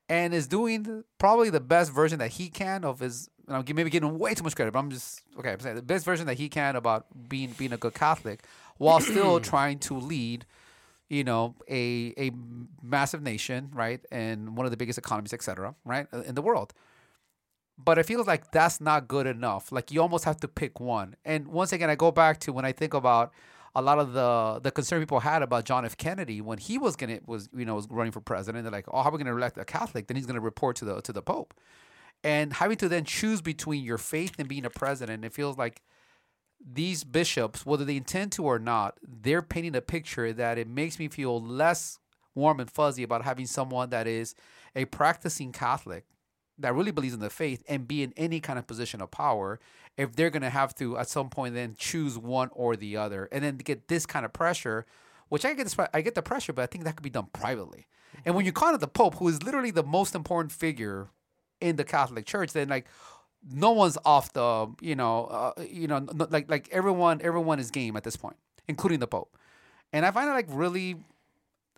[0.09, 3.29] and is doing probably the best version that he can of his.
[3.47, 5.53] And I'm maybe giving way too much credit, but I'm just okay.
[5.53, 8.45] I'm saying the best version that he can about being being a good Catholic,
[8.79, 10.47] while still trying to lead
[11.09, 12.31] you know, a a
[12.83, 16.73] massive nation, right, and one of the biggest economies, et cetera, right, in the world.
[17.77, 19.73] But I feel like that's not good enough.
[19.73, 21.17] Like you almost have to pick one.
[21.25, 23.33] And once again, I go back to when I think about
[23.75, 25.97] a lot of the the concern people had about John F.
[25.97, 28.65] Kennedy when he was gonna was you know was running for president.
[28.65, 30.07] They're like, oh, how are we gonna elect a Catholic?
[30.07, 31.55] Then he's gonna report to the to the Pope.
[32.23, 35.83] And having to then choose between your faith and being a president, it feels like
[36.65, 40.99] these bishops, whether they intend to or not, they're painting a picture that it makes
[40.99, 41.99] me feel less
[42.35, 44.35] warm and fuzzy about having someone that is
[44.75, 46.07] a practicing Catholic
[46.59, 49.59] that really believes in the faith and be in any kind of position of power
[49.97, 53.29] if they're going to have to at some point then choose one or the other
[53.33, 54.87] and then get this kind of pressure
[55.29, 57.87] which I get I get the pressure but I think that could be done privately
[58.25, 61.09] and when you call it the pope who is literally the most important figure
[61.61, 62.87] in the Catholic Church then like
[63.51, 67.71] no one's off the you know uh, you know n- like like everyone everyone is
[67.71, 68.37] game at this point,
[68.69, 69.37] including the Pope,
[69.93, 70.97] and I find it like really.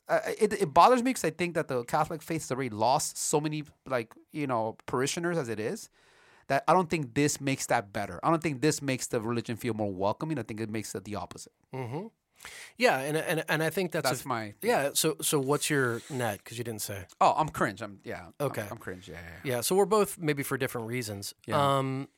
[0.08, 3.18] Uh, it, it bothers me because I think that the Catholic faith has already lost
[3.18, 5.88] so many like you know parishioners as it is
[6.48, 8.20] that I don't think this makes that better.
[8.22, 10.38] I don't think this makes the religion feel more welcoming.
[10.38, 11.52] I think it makes it the opposite.
[11.74, 12.06] Mm-hmm.
[12.76, 14.90] Yeah, and and and I think that's That's a- my yeah.
[14.94, 16.38] So so what's your net?
[16.44, 17.06] Because you didn't say.
[17.20, 17.82] Oh, I'm cringe.
[17.82, 18.20] I'm yeah.
[18.20, 18.64] I'm- Okay.
[18.70, 19.08] I'm, cringe.
[19.08, 19.54] Yeah, yeah, yeah.
[19.56, 21.34] Yeah, so we're both maybe for different reasons.
[21.46, 21.78] Yeah.
[21.78, 22.08] Um,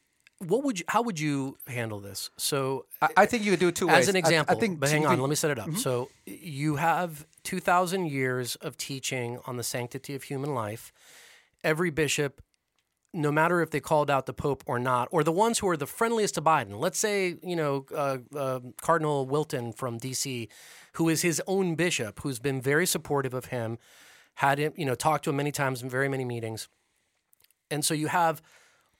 [0.40, 0.84] what would you?
[0.88, 2.30] How would you handle this?
[2.36, 3.96] So I, I think you could do it two ways.
[3.98, 5.74] as an example, I, think but hang on, could- let me set it up.
[5.76, 10.92] So you have two thousand years of teaching on the sanctity of human life.
[11.64, 12.40] Every bishop,
[13.12, 15.76] no matter if they called out the Pope or not, or the ones who are
[15.76, 16.78] the friendliest to Biden.
[16.78, 20.48] Let's say you know uh, uh, Cardinal Wilton from D.C.,
[20.94, 23.76] who is his own bishop, who's been very supportive of him,
[24.34, 26.68] had him you know talked to him many times in very many meetings,
[27.72, 28.40] and so you have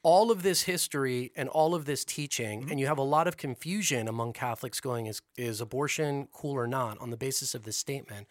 [0.09, 2.71] all of this history and all of this teaching, mm-hmm.
[2.71, 6.67] and you have a lot of confusion among Catholics going, is, is abortion cool or
[6.67, 8.27] not on the basis of this statement?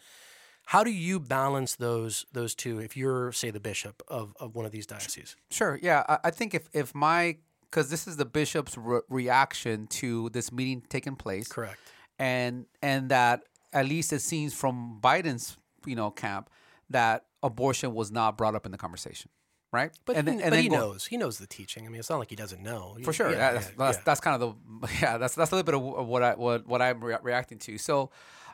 [0.66, 4.66] How do you balance those those two if you're, say, the bishop of, of one
[4.66, 5.36] of these dioceses?
[5.52, 5.80] Sure.
[5.80, 6.04] Yeah.
[6.10, 7.38] I, I think if if my
[7.70, 11.78] because this is the bishop's re- reaction to this meeting taking place, Correct.
[12.18, 16.50] and and that at least it seems from Biden's you know camp
[16.90, 19.30] that abortion was not brought up in the conversation,
[19.72, 19.92] right?
[20.06, 21.06] But, and he, then, and but he go- knows.
[21.06, 21.86] He knows the teaching.
[21.86, 22.98] I mean, it's not like he doesn't know.
[23.04, 23.32] for sure.
[23.32, 25.18] Yeah, Yeah, that's, yeah, that's, kind of the yeah.
[25.18, 27.78] That's that's a little bit of what I what what I'm rea- reacting to.
[27.78, 28.10] So,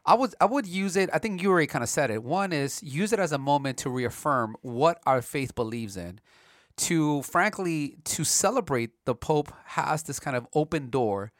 [0.05, 1.09] I would I would use it.
[1.13, 2.23] I think you already kind of said it.
[2.23, 6.19] One is use it as a moment to reaffirm what our faith believes in.
[6.77, 11.31] To frankly to celebrate the Pope has this kind of open door.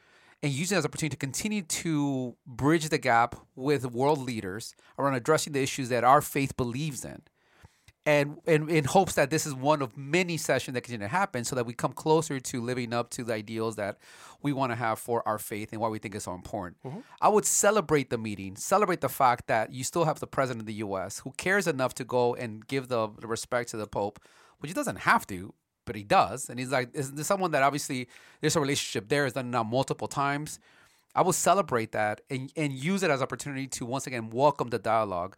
[0.44, 4.76] And use it as an opportunity to continue to bridge the gap with world leaders
[5.00, 7.22] around addressing the issues that our faith believes in
[8.06, 11.46] and, and in hopes that this is one of many sessions that continue to happen
[11.46, 13.98] so that we come closer to living up to the ideals that
[14.42, 16.78] we want to have for our faith and why we think it's so important.
[16.84, 17.00] Mm-hmm.
[17.22, 20.66] I would celebrate the meeting, celebrate the fact that you still have the president of
[20.66, 24.20] the US who cares enough to go and give the, the respect to the Pope,
[24.60, 25.54] which he doesn't have to,
[25.86, 26.50] but he does.
[26.50, 28.10] And he's like, this someone that obviously
[28.42, 30.60] there's a relationship there, has done it now multiple times.
[31.16, 34.80] I will celebrate that and, and use it as opportunity to once again welcome the
[34.80, 35.38] dialogue.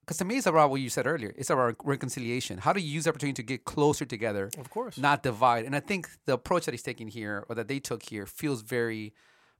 [0.00, 1.32] Because to me, it's about what you said earlier.
[1.36, 2.58] It's about reconciliation.
[2.58, 4.50] How do you use the opportunity to get closer together?
[4.58, 4.98] Of course.
[4.98, 5.64] Not divide.
[5.64, 8.62] And I think the approach that he's taking here, or that they took here, feels
[8.62, 9.12] very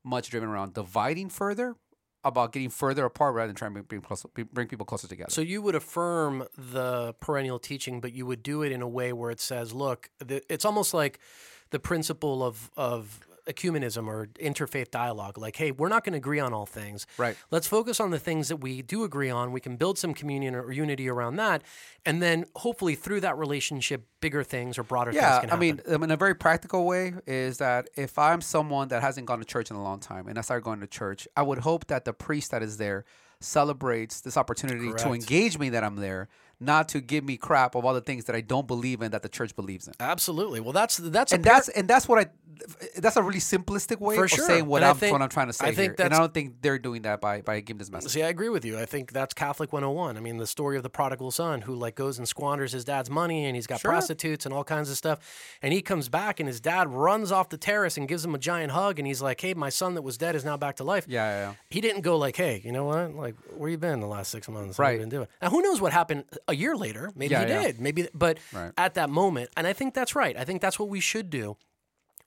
[0.02, 1.76] much driven around dividing further,
[2.24, 5.30] about getting further apart rather than trying to bring, closer, bring people closer together.
[5.30, 9.12] So you would affirm the perennial teaching, but you would do it in a way
[9.12, 11.18] where it says, "Look, the, it's almost like
[11.70, 13.20] the principle of of
[13.52, 15.38] ecumenism or interfaith dialogue.
[15.38, 17.06] Like, hey, we're not going to agree on all things.
[17.18, 17.36] Right.
[17.50, 19.52] Let's focus on the things that we do agree on.
[19.52, 21.62] We can build some communion or unity around that,
[22.04, 25.60] and then hopefully through that relationship, bigger things or broader things yeah, can I happen.
[25.60, 29.38] mean, um, in a very practical way, is that if I'm someone that hasn't gone
[29.38, 31.86] to church in a long time and I start going to church, I would hope
[31.88, 33.04] that the priest that is there
[33.40, 36.28] celebrates this opportunity to engage me that I'm there,
[36.60, 39.22] not to give me crap of all the things that I don't believe in that
[39.22, 39.94] the church believes in.
[39.98, 40.60] absolutely.
[40.60, 42.30] Well, that's that's And par- that's and that's what I.
[42.98, 44.44] That's a really simplistic way For of sure.
[44.44, 46.34] saying what I'm think- what I'm trying to say I think here, and I don't
[46.34, 48.12] think they're doing that by by giving this message.
[48.12, 48.78] See, I agree with you.
[48.78, 50.18] I think that's Catholic 101.
[50.18, 53.08] I mean, the story of the prodigal son who like goes and squanders his dad's
[53.08, 53.90] money and he's got Sure.
[53.90, 55.20] prostitutes and all kinds of stuff.
[55.62, 58.38] And he comes back and his dad runs off the terrace and gives him a
[58.38, 60.84] giant hug and he's like, "Hey, my son that was dead is now back to
[60.84, 61.54] life." Yeah, yeah, yeah.
[61.70, 63.14] He didn't go like, "Hey, you know what?
[63.14, 64.76] Like, where you been the last 6 months?
[64.76, 65.02] What have you Right.
[65.02, 67.10] been doing?" Now, who knows what happened a year later?
[67.14, 67.62] Maybe Yeah, he yeah.
[67.62, 67.80] did.
[67.80, 68.72] Maybe but Right.
[68.76, 70.36] at that moment, and I think that's right.
[70.36, 71.56] I think that's what we should do.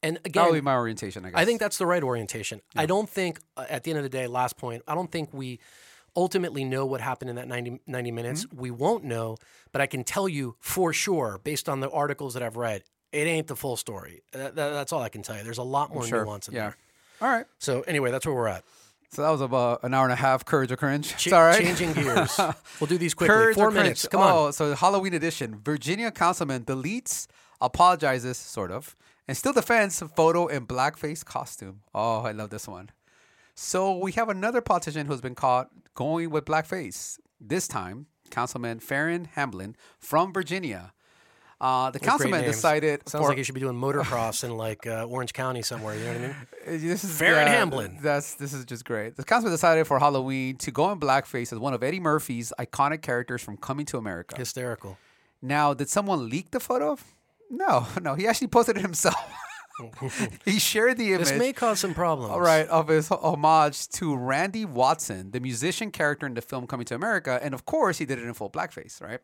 [0.02, 1.26] And again, That again, would be my orientation.
[1.26, 1.40] I guess.
[1.40, 2.62] I think that's the right orientation.
[2.76, 5.30] I don't think, uh, at the end of the day, last point, I don't think
[5.34, 5.60] we
[6.16, 8.46] ultimately know what happened in that 90, 90 minutes.
[8.46, 8.60] Mm-hmm.
[8.62, 9.38] We won't know,
[9.72, 13.28] but I can tell you for sure, based on the articles that I've read, it
[13.28, 14.22] ain't the full story.
[14.32, 15.44] That, that- that's all I can tell you.
[15.44, 16.26] There's a lot more sure.
[16.26, 16.62] nuance in Yeah.
[16.62, 16.78] there.
[17.22, 17.46] All right.
[17.60, 18.64] So, anyway, that's where we're at.
[19.14, 20.44] So that was about an hour and a half.
[20.44, 21.16] Courage or cringe.
[21.18, 21.62] Ch- it's all right.
[21.64, 22.36] Changing gears.
[22.80, 23.36] we'll do these quickly.
[23.36, 24.02] Courage Four minutes.
[24.02, 24.12] cringe?
[24.12, 24.48] Come on.
[24.48, 25.60] Oh, so Halloween edition.
[25.64, 27.28] Virginia councilman deletes,
[27.62, 28.96] apologizes, sort of,
[29.28, 31.82] and still defends photo in blackface costume.
[31.94, 32.90] Oh, I love this one.
[33.54, 37.20] So we have another politician who's been caught going with blackface.
[37.40, 40.92] This time, Councilman Farron Hamblin from Virginia.
[41.64, 44.86] Uh, the Great councilman decided Sounds for like you should be doing motocross in like
[44.86, 45.96] uh, Orange County somewhere.
[45.96, 46.32] You know what I mean?
[46.32, 48.00] Uh, This is Farron yeah, Hamblin.
[48.02, 49.16] That's this is just great.
[49.16, 53.02] The councilman decided for Halloween to go in blackface as one of Eddie Murphy's iconic
[53.02, 54.36] characters from Coming to America.
[54.38, 54.98] Hysterical.
[55.42, 56.98] Now, did someone leak the photo?
[57.50, 58.16] No, no.
[58.16, 59.16] He actually posted it himself.
[60.46, 61.30] he shared the image.
[61.30, 62.32] This may cause some problems.
[62.32, 66.86] All right, of his homage to Randy Watson, the musician character in the film Coming
[66.88, 69.22] to America, and of course he did it in full blackface, right?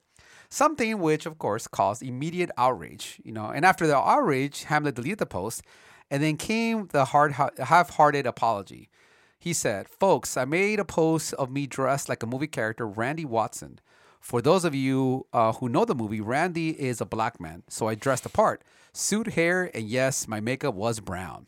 [0.49, 3.21] Something which, of course, caused immediate outrage.
[3.23, 5.61] You know, and after the outrage, Hamblin deleted the post,
[6.09, 8.89] and then came the hard, half-hearted apology.
[9.37, 13.25] He said, "Folks, I made a post of me dressed like a movie character, Randy
[13.25, 13.79] Watson.
[14.19, 17.87] For those of you uh, who know the movie, Randy is a black man, so
[17.87, 21.47] I dressed the part, suit, hair, and yes, my makeup was brown.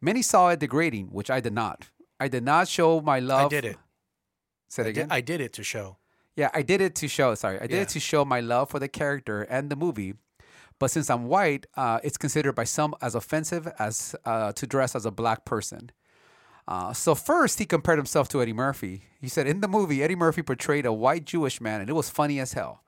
[0.00, 1.88] Many saw it degrading, which I did not.
[2.18, 3.46] I did not show my love.
[3.46, 3.76] I did it.
[4.68, 5.08] Say it I again.
[5.08, 5.98] did, I did it to show.
[6.36, 7.34] Yeah, I did it to show.
[7.34, 7.82] Sorry, I did Yeah.
[7.82, 10.14] it to show my love for the character and the movie.
[10.78, 14.94] But since I'm white, uh, it's considered by some as offensive as uh, to dress
[14.96, 15.90] as a black person.
[16.66, 19.02] Uh, so first, he compared himself to Eddie Murphy.
[19.20, 22.08] He said in the movie, Eddie Murphy portrayed a white Jewish man, and it was
[22.08, 22.82] funny as hell.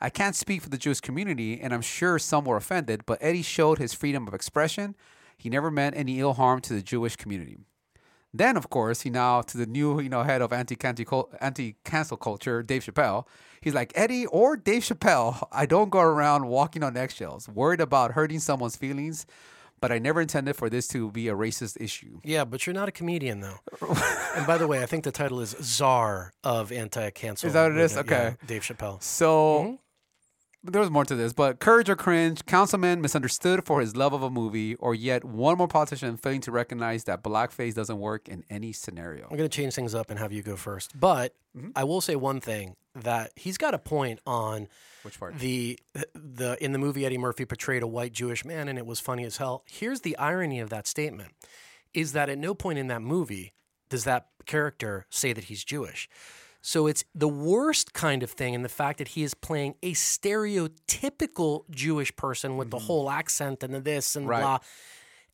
[0.00, 3.42] I can't speak for the Jewish community, and I'm sure some were offended, but Eddie
[3.42, 4.96] showed his freedom of expression.
[5.36, 7.58] He never meant any ill harm to the Jewish community.
[8.32, 10.76] Then, of course, he now to the new, you know, head of anti
[11.40, 13.26] anti cancel culture, Dave Chappelle.
[13.60, 15.46] He's like Eddie or Dave Chappelle.
[15.52, 19.26] I don't go around walking on eggshells, worried about hurting someone's feelings.
[19.80, 22.18] But I never intended for this to be a racist issue.
[22.24, 23.58] Yeah, but you're not a comedian though.
[24.34, 27.46] and by the way, I think the title is Czar of Anti-Cancel.
[27.46, 27.94] Is that what it is?
[27.94, 28.10] movement.
[28.10, 28.36] Yeah, Okay.
[28.46, 29.00] Dave Chappelle.
[29.00, 29.28] So
[29.60, 29.74] mm-hmm.
[30.70, 34.22] There was more to this, but courage or cringe, councilman misunderstood for his love of
[34.22, 38.44] a movie, or yet one more politician failing to recognize that blackface doesn't work in
[38.50, 39.24] any scenario.
[39.30, 40.98] I'm going to change things up and have you go first.
[40.98, 41.70] But Mm-hmm.
[41.74, 44.68] I will say one thing that he's got a point on
[45.02, 45.38] Which part?
[45.38, 45.78] the
[46.14, 49.24] the in the movie Eddie Murphy portrayed a white Jewish man and it was funny
[49.24, 49.64] as hell.
[49.66, 51.32] Here's the irony of that statement
[51.94, 53.54] is that at no point in that movie
[53.88, 56.08] does that character say that he's Jewish.
[56.60, 59.92] So it's the worst kind of thing in the fact that he is playing a
[59.92, 64.30] stereotypical Jewish person with the whole accent and the this and Mm-hmm.
[64.30, 64.40] Right.
[64.40, 64.58] blah.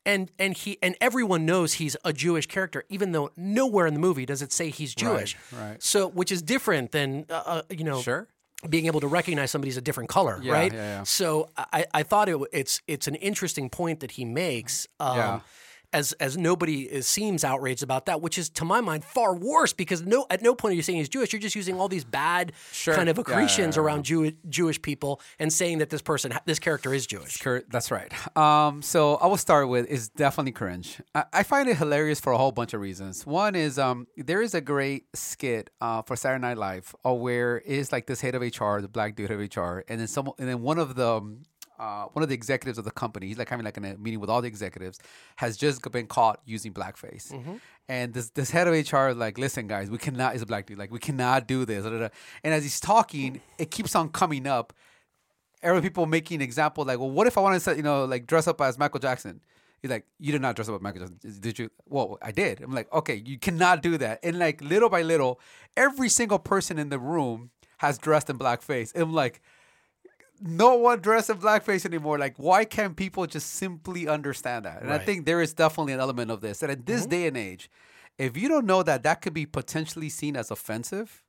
[0.07, 3.99] And and he and everyone knows he's a Jewish character, even though nowhere in the
[3.99, 5.35] movie does it say he's Jewish.
[5.51, 5.81] right.
[5.81, 8.27] So which is different than uh, uh, you know Sure.
[8.69, 10.71] being able to recognize somebody's a different color, Yeah, right?
[10.73, 11.03] yeah, yeah.
[11.03, 14.87] So I, I thought it, it's it's an interesting point that he makes.
[14.99, 15.39] Um, Yeah.
[15.95, 19.71] As, as nobody is, seems outraged about that, which is to my mind far worse
[19.71, 21.31] because no at no point are you saying he's Jewish.
[21.31, 22.93] You're just using all these bad Sure.
[22.93, 26.33] kind of Yeah, yeah, accretions yeah, around Jew, Jewish people and saying that this person
[26.45, 27.37] this character is Jewish.
[27.69, 28.11] That's right.
[28.37, 31.01] Um, so I will start with is definitely cringe.
[31.13, 33.25] I-, I find it hilarious for a whole bunch of reasons.
[33.25, 37.61] One is um, there is a great skit uh, for Saturday Night Live uh, where
[37.65, 40.49] it's like this head of HR, the black dude of HR, and then some, and
[40.49, 41.43] then one of the um,
[41.79, 44.19] uh, one of the executives of the company, he's like having like in a meeting
[44.19, 44.99] with all the executives,
[45.37, 47.31] has just been caught using blackface.
[47.87, 50.35] And this this head of HR is like, listen, guys, we cannot.
[50.35, 51.83] Is a black dude like we cannot do this.
[51.83, 52.09] da, da, da."
[52.43, 54.73] And as he's talking, it keeps on coming up
[55.61, 58.47] every people making example like, well, what if I want to, you know, like dress
[58.47, 59.41] up as Michael Jackson?
[59.81, 61.69] He's like, you did not dress up as Michael Jackson, did you?
[61.87, 62.61] Well, I did.
[62.61, 64.19] I'm like, okay, you cannot do that.
[64.23, 65.39] And like little by little,
[65.75, 68.93] every single person in the room has dressed in blackface.
[68.93, 69.41] And I'm like,
[70.41, 72.17] no one dressed in blackface anymore.
[72.17, 74.81] Like, why can't people just simply understand that?
[74.81, 76.61] And I think there is definitely an element of this.
[76.61, 77.09] And in this mm-hmm.
[77.09, 77.69] day and age,
[78.17, 81.23] if you don't know that that could be potentially seen as offensive,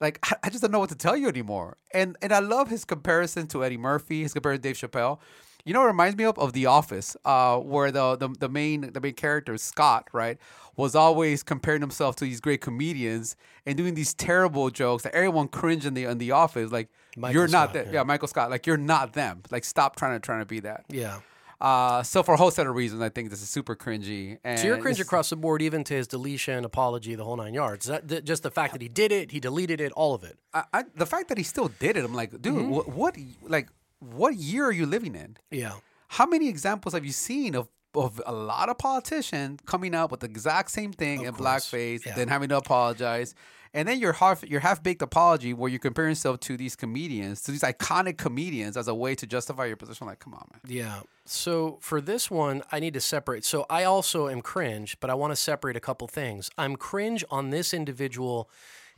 [0.00, 1.76] like I, I just don't know what to tell you anymore.
[1.92, 5.18] And and I love his comparison to Eddie Murphy, his comparison to Dave Chappelle.
[5.64, 8.48] You know, what it reminds me of of The Office, uh, where the, the the
[8.48, 10.38] main the main character Scott, right,
[10.76, 15.48] was always comparing himself to these great comedians and doing these terrible jokes that everyone
[15.48, 16.72] cringed in the in the office.
[16.72, 17.92] Like Michael you're not Scott, that, yeah.
[17.92, 18.02] yeah.
[18.02, 18.50] Michael Scott.
[18.50, 19.42] Like you're not them.
[19.50, 20.84] Like stop trying to trying to be that.
[20.88, 21.20] Yeah.
[21.60, 24.38] Uh, so for a whole set of reasons, I think this is super cringy.
[24.42, 27.54] And So you're cringe across the board, even to his deletion, apology, the whole nine
[27.54, 27.86] yards.
[27.86, 30.36] That th- just the fact that he did it, he deleted it, all of it.
[30.52, 32.68] I, I, the fact that he still did it, I'm like, dude, Mm-hmm.
[32.68, 33.68] what, what like
[34.02, 35.36] what year are you living in?
[35.50, 35.74] Yeah.
[36.08, 40.20] How many examples have you seen of of a lot of politicians coming out with
[40.20, 41.68] the exact same thing in course.
[41.68, 42.14] blackface, Yeah.
[42.14, 43.34] then having to apologize,
[43.74, 47.42] and then your half your half baked apology where you compare yourself to these comedians,
[47.42, 50.06] to these iconic comedians, as a way to justify your position?
[50.06, 50.60] Like, come on, man.
[50.66, 51.00] Yeah.
[51.26, 53.44] So for this one, I need to separate.
[53.44, 56.50] So I also am cringe, but I want to separate a couple things.
[56.56, 58.48] I'm cringe on this individual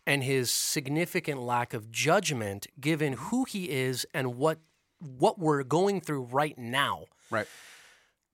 [0.07, 4.59] and his significant lack of judgment given who he is and what
[5.05, 7.05] what we're going through right now.
[7.31, 7.47] Right.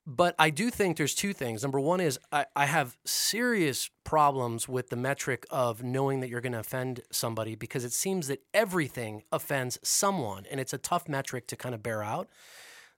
[0.06, 1.62] But I do think there's two things.
[1.62, 6.40] Number one is I, I have serious problems with the metric of knowing that you're
[6.40, 11.08] going to offend somebody because it seems that everything offends someone, and it's a tough
[11.08, 12.28] metric to kind of bear out.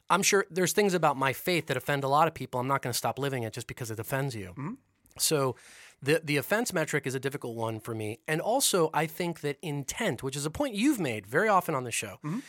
[0.08, 2.60] I'm sure there's things about my faith that offend a lot of people.
[2.60, 4.50] I'm not going to stop living it just because it offends you.
[4.50, 4.74] Mm-hmm.
[5.18, 5.56] So
[6.02, 8.18] the the offense metric is a difficult one for me.
[8.26, 11.84] And also I think that intent, which is a point you've made very often on
[11.84, 12.40] the show, mm-hmm.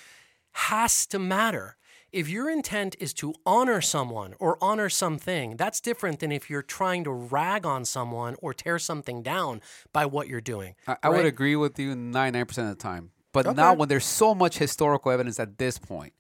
[0.54, 1.78] Has to matter.
[2.12, 6.62] If your intent is to honor someone or honor something, that's different than if you're
[6.62, 10.76] trying to rag on someone or tear something down by what you're doing.
[10.88, 13.12] I, I would agree with you 99% of the time.
[13.32, 13.56] But Okay.
[13.56, 16.14] now when there's so much historical evidence at this point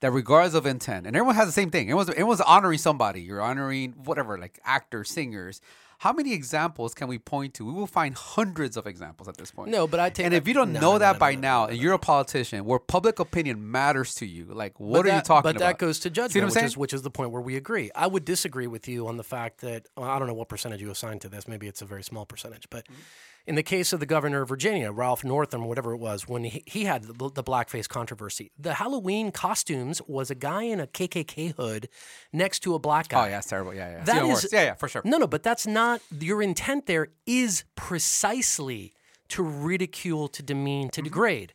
[0.00, 1.86] that regardless of intent, and everyone has the same thing.
[1.86, 3.22] Everyone's, everyone's honoring somebody.
[3.22, 5.60] You're honoring whatever, like actors, singers.
[5.98, 7.64] How many examples can we point to?
[7.64, 9.70] We will find hundreds of examples at this point.
[9.70, 11.34] No, but I take And that- if you don't no, know no, that no, by
[11.34, 15.02] no, now, no, and you're a politician, where public opinion matters to you, like what
[15.04, 15.66] But are you talking but about?
[15.66, 16.66] that goes to judgment, which saying?
[16.66, 17.90] is which is the point where we agree.
[17.94, 20.82] I would disagree with you on the fact that well, I don't know what percentage
[20.82, 21.48] you assign to this.
[21.48, 23.00] Maybe it's a very small percentage, but mm-hmm.
[23.46, 26.44] In the case of the governor of Virginia, Ralph Northam, or whatever it was, when
[26.44, 30.86] he, he had the, the blackface controversy, the Halloween costumes was a guy in a
[30.86, 31.88] KKK hood
[32.32, 33.24] next to a black guy.
[33.26, 33.72] oh yeah, it's terrible.
[33.74, 34.04] Yeah, yeah.
[34.04, 35.02] That is- yeah, yeah, for sure.
[35.04, 36.86] No, no, but that's not your intent.
[36.86, 38.94] There is precisely
[39.28, 41.52] to ridicule, to demean, to degrade.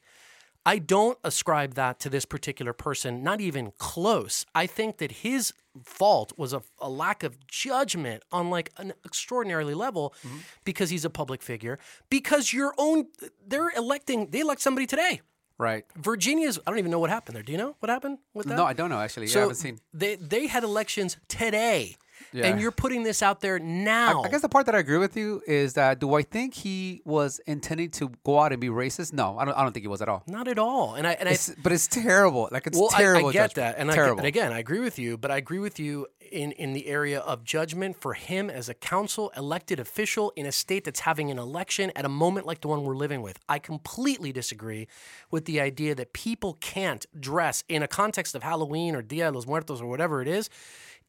[0.66, 4.46] I don't ascribe that to this particular person, not even close.
[4.54, 5.54] I think that his
[5.84, 10.38] fault was a, a lack of judgment on like an extraordinarily level Mm-hmm.
[10.64, 11.80] because he's a public figure.
[12.10, 13.08] Because your own,
[13.48, 15.22] they're electing, they elect somebody today.
[15.58, 15.86] Right.
[15.96, 17.44] Virginia's, I don't even know what happened there.
[17.44, 18.56] Do you know what happened with that?
[18.58, 19.28] No, I don't know actually.
[19.28, 19.80] Yeah, I haven't seen.
[19.94, 21.98] they they had elections today,
[22.34, 22.48] Yeah.
[22.48, 24.24] and you're putting this out there now.
[24.24, 27.02] I guess the part that I agree with you is that do I think he
[27.06, 29.14] was intending to go out and be racist?
[29.14, 29.54] No, I don't.
[29.58, 30.24] I don't think he was at all.
[30.28, 30.96] not at all.
[30.96, 32.50] And I and I It's, but it's terrible.
[32.52, 33.30] Like it's well, terrible.
[33.30, 33.56] I, get judgment.
[33.56, 34.20] that, and, I, terrible.
[34.20, 35.18] and again, I agree with you.
[35.18, 38.74] But I agree with you in in the area of judgment for him as a
[38.74, 42.68] council elected official in a state that's having an election at a moment like the
[42.68, 43.38] one we're living with.
[43.50, 44.88] I completely disagree
[45.30, 49.32] with the idea that people can't dress in a context of Halloween or Dia de
[49.32, 50.50] los Muertos or whatever it is.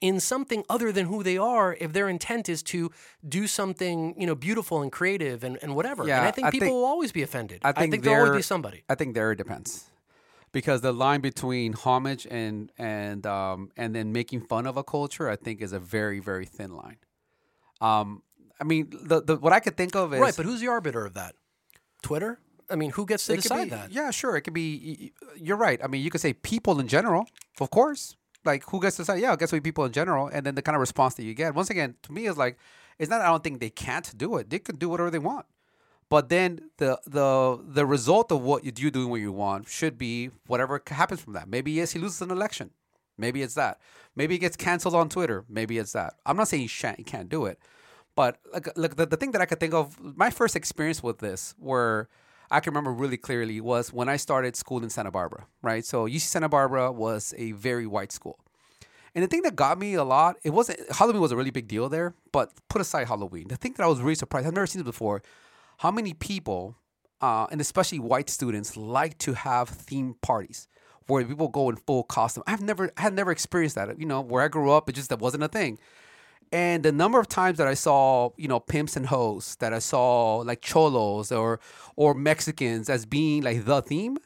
[0.02, 2.90] In something other than who they are, if their intent is to
[3.38, 6.02] do something, you know, beautiful and creative and, and whatever.
[6.02, 7.58] and I think I people think- will always be offended.
[7.64, 8.82] I think, there'll always be somebody.
[8.92, 9.70] I think there it depends,
[10.58, 15.26] because the line between homage and and um and then making fun of a culture,
[15.34, 16.98] I think, is a very very thin line.
[17.80, 18.22] Um,
[18.60, 21.06] I mean, the the what I could think of is Right, but who's the arbiter
[21.06, 21.32] of that?
[22.02, 22.40] Twitter?
[22.70, 23.92] I mean, who gets to decide be- that?
[23.92, 24.34] Yeah, sure.
[24.36, 25.12] It could be.
[25.36, 25.78] You're right.
[25.84, 27.26] I mean, you could say people in general,
[27.60, 28.16] of course.
[28.44, 29.20] Like who gets to decide?
[29.20, 31.34] Yeah, I guess we people in general, and then the kind of response that you
[31.34, 31.54] get.
[31.54, 32.58] Once again, to me, is like
[32.98, 33.20] it's not.
[33.20, 34.50] I don't think they can't do it.
[34.50, 35.46] They can do whatever they want.
[36.08, 39.96] But then the the the result of what you do doing what you want should
[39.96, 41.48] be whatever happens from that.
[41.48, 42.70] Maybe yes, he loses an election.
[43.16, 43.80] Maybe it's that.
[44.16, 45.44] Maybe he gets canceled on Twitter.
[45.48, 46.14] Maybe it's that.
[46.26, 47.58] I'm not saying he, shan't, he can't do it,
[48.14, 51.18] but like, like the, the thing that I could think of, my first experience with
[51.18, 52.08] this, where
[52.52, 55.46] I can remember really clearly, was when I started school in Santa Barbara.
[55.62, 58.38] Right, so UC Santa Barbara was a very white school.
[59.14, 61.68] And the thing that got me a lot, it wasn't Halloween was a really big
[61.68, 64.66] deal there, but put aside Halloween, the thing that I was really surprised, I've never
[64.66, 65.22] seen this before,
[65.78, 66.76] how many people,
[67.20, 70.68] uh, and especially white students, like to have theme parties
[71.08, 72.44] where people go in full costume.
[72.46, 73.98] I've never, I had never experienced that.
[73.98, 75.78] You know, where I grew up, it just that wasn't a thing.
[76.52, 79.78] And the number of times that I saw, you know, pimps and hoes, that I
[79.78, 81.60] saw like cholos or
[81.96, 84.18] or Mexicans as being like the theme,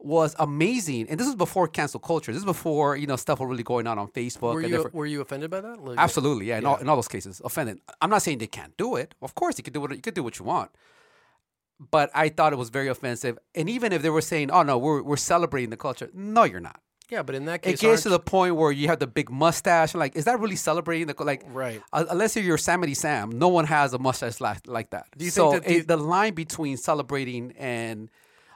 [0.00, 1.08] was amazing.
[1.08, 2.32] And this was before cancel culture.
[2.32, 4.54] This is before you know stuff was really going on on Facebook.
[4.54, 5.80] Were and you different- were you offended by that?
[5.82, 6.58] Like, Absolutely, yeah.
[6.58, 7.80] In, All, in all those cases, offended.
[8.00, 9.14] I'm not saying they can't do it.
[9.22, 10.70] Of course, you could do what you could do what you want.
[11.90, 13.38] But I thought it was very offensive.
[13.54, 16.60] And even if they were saying, "Oh no, we're we're celebrating the culture," no, you're
[16.60, 16.80] not.
[17.10, 19.30] Yeah, but in that case, It gets to the point where you have the big
[19.30, 19.94] mustache.
[19.94, 21.42] Like, is that really celebrating the like?
[21.48, 21.82] Right.
[21.92, 25.06] uh, unless you're your Yosemite Sam, no one has a mustache like, like that.
[25.16, 28.10] Do you so think that the- it- the line between celebrating and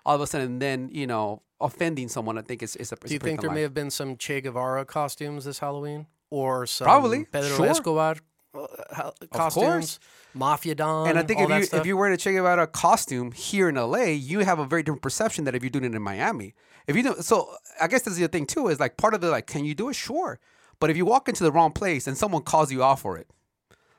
[0.06, 2.96] all of a sudden then you know offending someone, I think is is a.
[2.96, 6.84] do you think there may have been some Che Guevara costumes this Halloween, or some
[6.84, 7.66] Probably, Pedro sure.
[7.66, 8.16] Escobar
[8.54, 9.98] uh, costumes,
[10.34, 11.08] Mafia Don?
[11.08, 11.80] And I think if you stuff?
[11.80, 15.02] if you wear a Che Guevara costume here in LA, you have a very different
[15.02, 16.54] perception than if you're doing it in Miami.
[16.86, 19.30] If you do, so I guess that's the thing too is like part of the
[19.30, 19.94] like, can you do it?
[19.94, 20.38] Sure,
[20.80, 23.28] but if you walk into the wrong place and someone calls you out for it,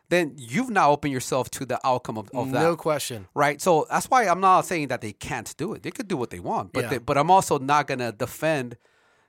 [0.09, 2.61] then you've now opened yourself to the outcome of, of that.
[2.61, 3.27] no question.
[3.33, 5.81] Right, so that's why I'm not saying that they can't do it.
[5.81, 6.89] They could do what they want, but Yeah.
[6.89, 8.77] they, but I'm also not gonna defend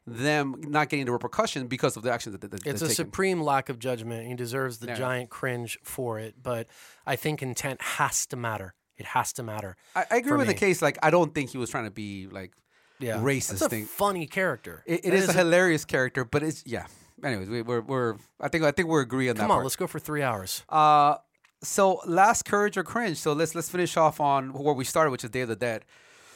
[0.07, 3.41] them not getting the repercussion because of the actions that they, that It's a supreme
[3.41, 4.27] lack of judgment.
[4.29, 4.95] He deserves the Yeah.
[4.95, 6.37] giant cringe for it.
[6.41, 6.69] But
[7.07, 8.75] I think intent has to matter.
[8.97, 9.77] It has to matter.
[9.97, 10.81] I, I agree with the case.
[10.81, 12.53] Like, I don't think he was trying to be like
[12.99, 13.85] Yeah, racist It's a thing.
[13.85, 14.83] funny character.
[14.87, 16.87] It, it That is, a a- hilarious character, but it's yeah.
[17.25, 19.57] Anyways, we, we're we're I think I think we're agreeing on Come that Come on,
[19.59, 19.65] part.
[19.65, 20.63] let's go for three hours.
[20.69, 21.17] Uh,
[21.63, 23.17] so last courage or cringe.
[23.19, 25.85] So let's let's finish off on where we started, which is Day of the Dead.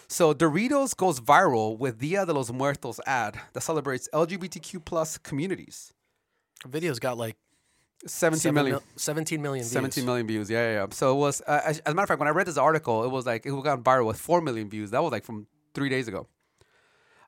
[0.09, 5.93] So Doritos goes viral with Dia de los Muertos ad that celebrates LGBTQ plus communities.
[6.67, 7.37] Video's got like
[8.07, 8.73] 17 seven million.
[8.73, 9.73] mil- 17 million views.
[9.73, 10.51] 17 million views.
[10.51, 10.87] Yeah, yeah, yeah.
[10.91, 13.05] So it was, uh, as, as a matter of fact, when I read this article,
[13.05, 14.91] it was like it got viral with 4 million views.
[14.91, 16.27] That was like from three days ago.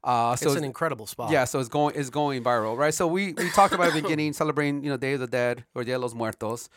[0.04, 1.30] Uh, so it's an incredible spot.
[1.30, 2.94] Yeah, so it's going it's going viral, right?
[2.94, 5.84] So we we talked about the beginning celebrating you know Day of the Dead or
[5.84, 6.68] Dia de los Muertos.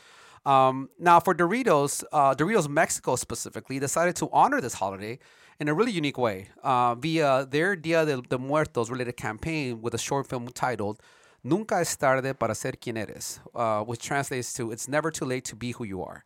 [0.46, 5.18] Um, now for Doritos, uh, Doritos Mexico specifically decided to honor this holiday
[5.60, 9.96] in a really unique way uh, via their Dia de, de Muertos related campaign with
[9.96, 11.02] a short film titled
[11.46, 15.46] Nunca es tarde para ser quien eres, uh, which translates to It's never too late
[15.46, 16.26] to be who you are.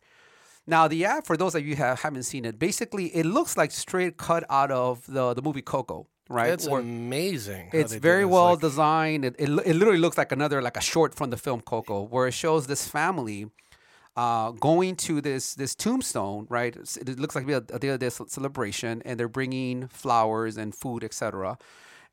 [0.66, 3.54] Now, the ad, for those of you who have, haven't seen it, basically it looks
[3.54, 6.52] like straight cut out of the, the movie Coco, right?
[6.52, 7.70] It's amazing.
[7.72, 9.24] how it's very well Like, designed.
[9.24, 12.26] It, it, it literally looks like another, like a short from the film Coco, where
[12.28, 13.50] it shows this family
[14.16, 16.76] uh, going to this this tombstone, right?
[16.76, 21.04] It looks like a, a day of this celebration, and they're bringing flowers and food,
[21.04, 21.58] etc.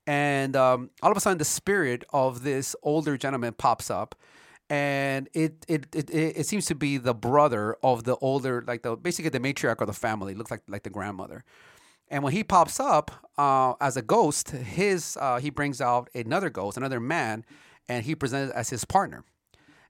[0.05, 4.15] And um, all of a sudden, the spirit of this older gentleman pops up,
[4.69, 8.83] and it it, it it it seems to be the brother of the older, like
[8.83, 10.33] the basically the matriarch of the family.
[10.33, 11.43] Looks like like the grandmother.
[12.09, 16.49] And when he pops up uh, as a ghost, his uh, he brings out another
[16.49, 17.45] ghost, another man,
[17.87, 19.23] and he presents as his partner.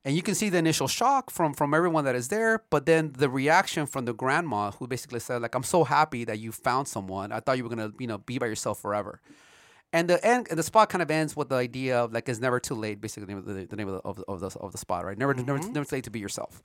[0.04, 3.14] And you can see the initial shock from from everyone that is there, but then
[3.18, 6.88] the reaction from the grandma, who basically said, "Like I'm so happy that you found
[6.88, 7.32] someone.
[7.32, 9.22] I thought you were gonna, you know, be by yourself forever."
[9.94, 12.40] And the end, and the spot kind of ends with the idea of like it's
[12.40, 13.02] never too late.
[13.02, 15.06] Basically, the name of the, name of the, of, the, of the of the spot,
[15.06, 15.18] right?
[15.18, 16.62] Never, never, never too late to be yourself.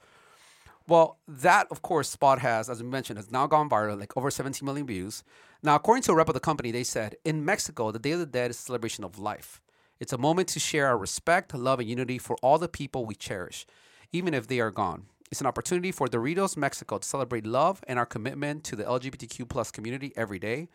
[0.88, 4.30] Well, that of course spot has, as we mentioned, has now gone viral, like over
[4.30, 5.22] 17 million views.
[5.62, 8.18] Now, according to a rep of the company, they said in Mexico, the Day of
[8.18, 9.60] the Dead is a celebration of life.
[10.00, 13.14] It's a moment to share our respect, love, and unity for all the people we
[13.14, 13.64] cherish,
[14.10, 15.06] even if they are gone.
[15.30, 19.48] It's an opportunity for Doritos Mexico to celebrate love and our commitment to the LGBTQ
[19.48, 20.68] plus community every day.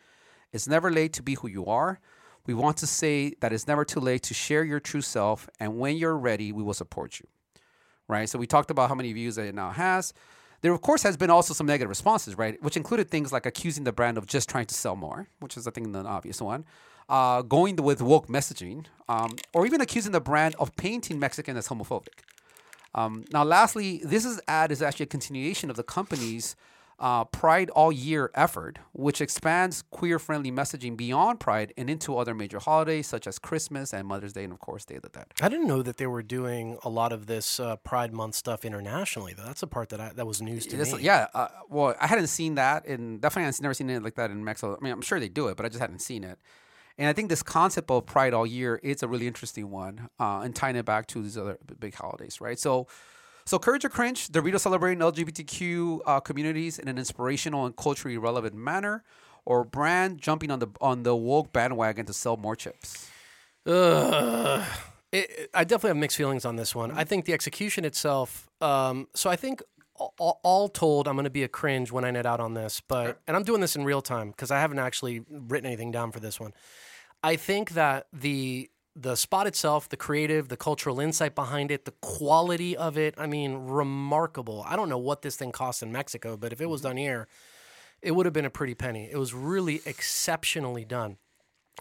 [0.52, 2.00] It's never late to be who you are.
[2.46, 5.78] We want to say that it's never too late to share your true self, and
[5.78, 7.26] when you're ready, we will support you
[8.08, 8.28] right?
[8.28, 10.12] So we talked about how many views that it now has.
[10.60, 12.60] There, of course, has been also some negative responses, right?
[12.62, 15.68] Which included things like accusing the brand of just trying to sell more, which is,
[15.68, 16.64] I think, the obvious one.
[17.08, 21.68] Uh, going with woke messaging, um, or even accusing the brand of painting Mexican as
[21.68, 22.20] homophobic.
[22.94, 26.56] Um, now, lastly, this is ad is actually a continuation of the company's
[27.00, 32.58] uh, Pride All Year effort, which expands queer-friendly messaging beyond Pride and into other major
[32.58, 35.26] holidays such as Christmas and Mother's Day, and of course, Day of the Dead.
[35.40, 38.64] I didn't know that they were doing a lot of this uh, Pride Month stuff
[38.64, 39.32] internationally.
[39.32, 41.02] Though that's a part that I, that was news to This- me.
[41.02, 44.30] yeah, uh, well, I hadn't seen that, and definitely I've never seen it like that
[44.30, 44.76] in Mexico.
[44.80, 46.38] I mean, I'm sure they do it, but I just hadn't seen it.
[47.00, 50.40] And I think this concept of Pride all year is a really interesting one, uh,
[50.42, 52.58] and tying it back to these other big holidays, right?
[52.58, 52.88] So,
[53.48, 58.54] so Courage or Cringe, Doritos celebrating LGBTQ uh, communities in an inspirational and culturally relevant
[58.54, 59.04] manner,
[59.46, 63.08] or brand jumping on the on the woke bandwagon to sell more chips.
[63.64, 64.62] Ugh.
[65.10, 66.90] It, I definitely have mixed feelings on this one.
[66.90, 68.50] I think the execution itself.
[68.60, 69.62] Um, so I think
[69.94, 72.82] all, all told, I'm going to be a cringe when I net out on this,
[72.86, 76.12] but and I'm doing this in real time because I haven't actually written anything down
[76.12, 76.52] for this one.
[77.22, 78.68] I think that the
[79.00, 83.26] the spot itself, the creative, the cultural insight behind it, the quality of it, I
[83.26, 84.64] mean, remarkable.
[84.66, 87.28] I don't know what this thing costs in Mexico, but if it was done here,
[88.02, 89.08] it would have been a pretty penny.
[89.10, 91.16] It was really exceptionally done.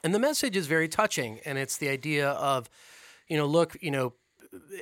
[0.04, 1.40] And the message is very touching.
[1.44, 2.70] And it's the idea of,
[3.28, 4.14] you know, look, you know,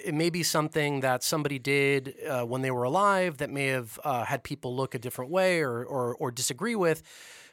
[0.04, 4.00] it may be something that somebody did uh, when they were alive that may have
[4.04, 7.02] uh, had people look a different way or, or, or disagree with.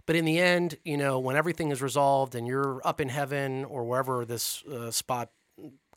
[0.07, 3.65] But in the end, you know, when everything is resolved and you're up in heaven
[3.65, 5.31] or wherever this uh, spot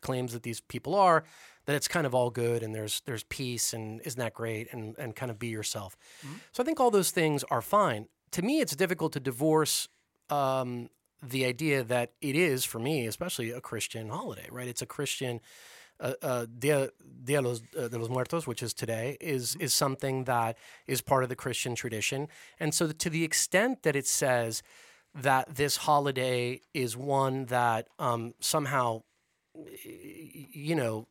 [0.00, 1.24] claims that these people are,
[1.66, 4.96] that it's kind of all good and there's there's peace and isn't that great and
[4.98, 5.96] and kind of be yourself.
[6.52, 8.06] So I think all those things are fine.
[8.32, 9.88] To me, it's difficult to divorce
[10.30, 10.90] um,
[11.22, 14.68] the idea that it is for me, especially a Christian holiday, right?
[14.68, 15.40] It's a Christian.
[15.98, 16.90] Uh, uh, Dia,
[17.24, 21.22] Dia los, uh, de los Muertos, which is today, is is something that is part
[21.22, 22.28] of the Christian tradition,
[22.60, 24.62] and so to the extent that it says
[25.14, 29.02] that this holiday is one that um, somehow
[29.84, 31.08] you know,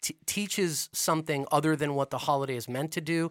[0.00, 3.30] t- teaches something other than what the holiday is meant to do.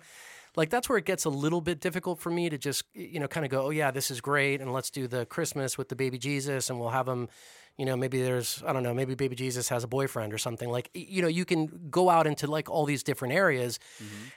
[0.55, 3.27] Like that's where it gets a little bit difficult for me to just you know
[3.27, 5.95] kind of go, oh yeah, this is great, and let's do the Christmas with the
[5.95, 7.29] baby Jesus, and we'll have him.
[7.77, 10.69] You know, maybe there's I don't know, maybe baby Jesus has a boyfriend or something.
[10.69, 13.79] Like you know, you can go out into like all these different areas,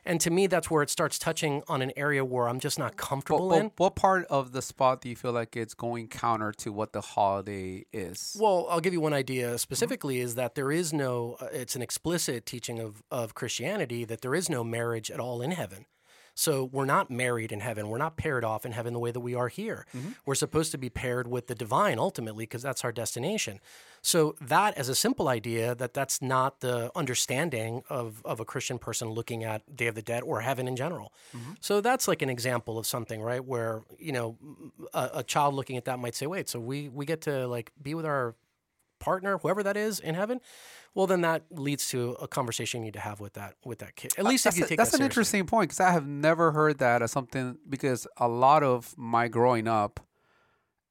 [0.04, 2.96] and to me, that's where it starts touching on an area where I'm just not
[2.96, 3.70] comfortable what, in.
[3.76, 7.00] what part of the spot do you feel like it's going counter to what the
[7.00, 8.36] holiday is?
[8.38, 11.82] Well, I'll give you one idea specifically is that there is no, uh, it's an
[11.82, 15.86] explicit teaching of, of Christianity that there is no marriage at all in heaven.
[16.34, 17.88] So we're not married in heaven.
[17.88, 19.86] We're not paired off in heaven the way that we are here.
[19.94, 20.10] Mm-hmm.
[20.26, 23.60] We're supposed to be paired with the divine ultimately because that's our destination.
[24.02, 28.78] So that as a simple idea that that's not the understanding of, of a Christian
[28.78, 31.12] person looking at Day of the Dead or heaven in general.
[31.36, 31.52] Mm-hmm.
[31.60, 33.44] So that's like an example of something, right?
[33.44, 34.38] Where, you know,
[34.94, 37.72] a, a child looking at that might say, wait, so we, we get to like
[37.82, 38.34] be with our
[39.00, 40.40] partner, whoever that is in heaven,
[40.94, 43.96] well, then that leads to a conversation you need to have with that with that
[43.96, 44.12] kid.
[44.18, 45.90] At uh, least if that's you a- take that's that an interesting point because I
[45.90, 50.00] have never heard that as something because a lot of my growing up,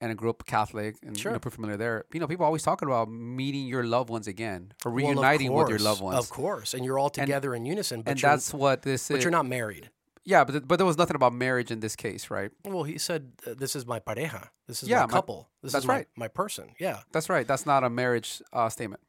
[0.01, 1.33] and I grew up Catholic and you Sure.
[1.33, 2.05] know, pretty familiar there.
[2.13, 5.51] You know, people always talking about meeting your loved ones again or Well, of reuniting
[5.51, 6.17] with your loved ones.
[6.17, 9.23] Of course, and you're all together in unison, but and that's what this but is.
[9.25, 9.89] you're not married.
[10.25, 12.51] Yeah, but th- but there was nothing about marriage in this case, right?
[12.65, 14.49] Well, he said, uh, "This is my pareja.
[14.67, 15.49] This is Yeah, my couple.
[15.63, 16.07] This that's is my, right.
[16.15, 16.99] my person." Yeah.
[17.11, 17.47] That's right.
[17.47, 19.01] That's not a marriage uh, statement.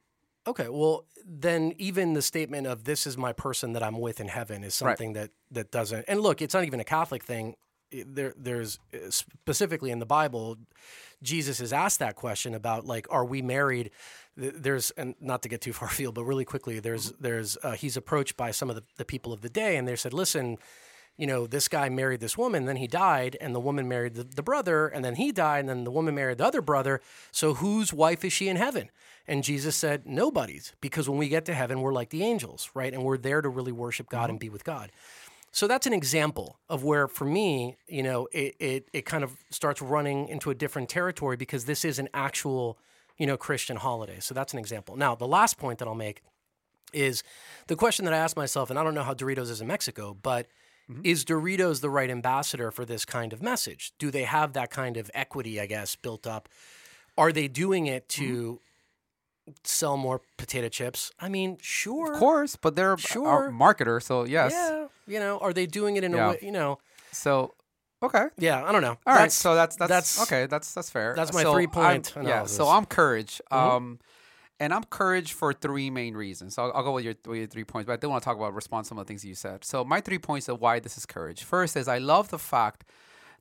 [0.47, 0.69] Okay.
[0.69, 4.63] Well, then even the statement of "This is my person that I'm with in heaven"
[4.63, 4.91] is Right.
[4.97, 6.05] something that that doesn't.
[6.07, 7.55] And look, it's not even a Catholic thing.
[7.91, 10.55] There, there's uh, specifically in the Bible,
[11.21, 13.91] Jesus is asked that question about like, are we married?
[14.37, 17.97] There's and not to get too far afield, but really quickly, there's there's uh, he's
[17.97, 20.57] approached by some of the, the people of the day, and they said, listen.
[21.21, 24.23] You know, this guy married this woman, then he died, and the woman married the,
[24.23, 26.99] the brother, and then he died, and then the woman married the other brother.
[27.31, 28.89] So whose wife is she in heaven?
[29.27, 32.91] And Jesus said, Nobody's, because when we get to heaven, we're like the angels, right?
[32.91, 34.47] And we're there to really worship God and mm-hmm.
[34.47, 34.91] be with God.
[35.51, 39.37] So that's an example of where, for me, you know, it, it, it kind of
[39.51, 42.79] starts running into a different territory because this is an actual,
[43.19, 44.17] you know, Christian holiday.
[44.21, 44.95] So that's an example.
[44.95, 46.23] Now, the last point that I'll make
[46.93, 47.21] is
[47.67, 50.17] the question that I asked myself, and I don't know how Doritos is in Mexico,
[50.19, 50.47] but
[51.03, 53.93] is Doritos the right ambassador for this kind of message?
[53.99, 56.49] Do they have that kind of equity, I guess, built up?
[57.17, 58.59] Are they doing it to
[59.63, 61.11] sell more potato chips?
[61.19, 62.13] I mean, sure.
[62.13, 63.47] Of course, but they're Sure.
[63.47, 64.51] a marketer, so yes.
[64.53, 64.87] Yeah.
[65.07, 66.25] You know, are they doing it in Yeah.
[66.25, 66.79] a way, you know,
[67.11, 67.53] So
[68.01, 68.27] okay.
[68.37, 68.91] yeah, I don't know.
[69.05, 70.45] All right, That's- so that's, that's that's- okay.
[70.45, 71.13] That's that's fair.
[71.15, 73.41] that's my So three-point I'm- Yeah, so I'm courage.
[73.51, 73.75] Mm-hmm.
[73.75, 73.99] Um,
[74.61, 76.53] and I'm courage for three main reasons.
[76.53, 78.25] So I'll, I'll go with your, with your three points, but I do want to
[78.25, 79.65] talk about respond to some of the things you said.
[79.65, 81.43] So my three points of why this is courage.
[81.43, 82.85] First is I love the fact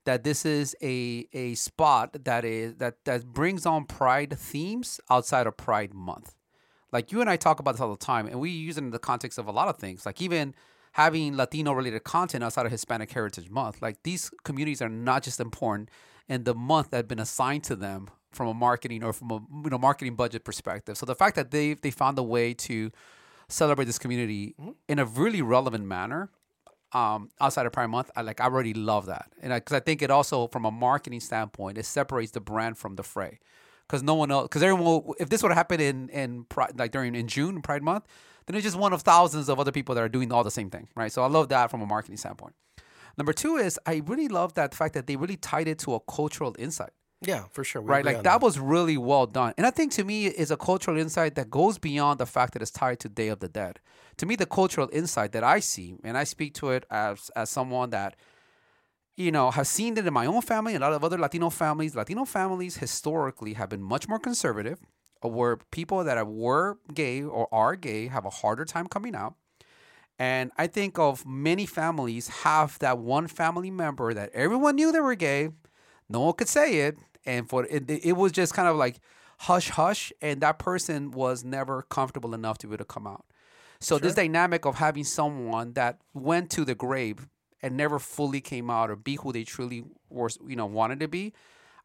[0.05, 5.47] that this is a a spot that is that that brings on pride themes outside
[5.47, 6.35] of Pride Month.
[6.91, 8.91] Like you and I talk about this all the time, and we use it in
[8.91, 10.07] the context of a lot of things.
[10.07, 10.55] Like even
[10.93, 13.83] having Latino related content outside of Hispanic Heritage Month.
[13.83, 15.91] Like these communities are not just important
[16.29, 19.41] in the month that had been assigned to them from a marketing or from a
[19.65, 20.97] you know marketing budget perspective.
[20.97, 22.91] So the fact that they they found a way to
[23.49, 24.55] celebrate this community
[24.89, 26.31] in a really relevant manner
[26.93, 30.03] um, outside of Pride Month, I like I already love that, and because I, think
[30.03, 33.39] it also from a marketing standpoint, it separates the brand from the fray,
[33.87, 36.47] because no one else, because everyone, will, if this would have happened in in
[36.77, 38.07] like during in June Pride Month,
[38.47, 40.69] then it's just one of thousands of other people that are doing all the same
[40.69, 41.13] thing, right?
[41.13, 42.55] So I love that from a marketing standpoint.
[43.17, 46.01] Number two is I really love that fact that they really tied it to a
[46.01, 46.91] cultural insight
[47.23, 47.83] Yeah, for sure.
[47.83, 48.05] We right?
[48.05, 50.97] Like on that was really well done, and I think to me is a cultural
[50.97, 53.79] insight that goes beyond the fact that it's tied to Day of the Dead.
[54.19, 57.51] To me, the cultural insight that I see, and I speak to it as as
[57.51, 58.17] someone that
[59.17, 61.51] you know has seen it in my own family and a lot of other Latino
[61.51, 61.95] families.
[61.95, 64.79] Latino families historically have been much more conservative,
[65.23, 69.35] uh, where people that were gay or are gay have a harder time coming out.
[70.19, 75.01] And I think of many families have that one family member that everyone knew they
[75.01, 75.51] were gay,
[76.11, 79.01] no one could say it, and for it, it was just kind of like
[79.39, 83.25] hush hush, and that person was never comfortable enough to be able to come out.
[83.81, 87.29] So this dynamic of having someone that went to the grave
[87.63, 91.09] and never fully came out or be who they truly were, you know, wanted to
[91.09, 91.33] be,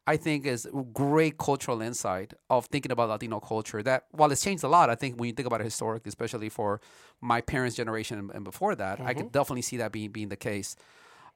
[0.06, 3.82] I think is great cultural insight of thinking about Latino culture.
[3.82, 6.50] That while it's changed a lot, I think when you think about it historically, especially
[6.50, 6.80] for
[7.22, 10.76] my parents' generation and, before that, I could definitely see that being being the case.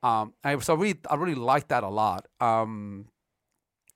[0.03, 2.29] Um, I so I really I really like that a lot.
[2.41, 3.07] Um,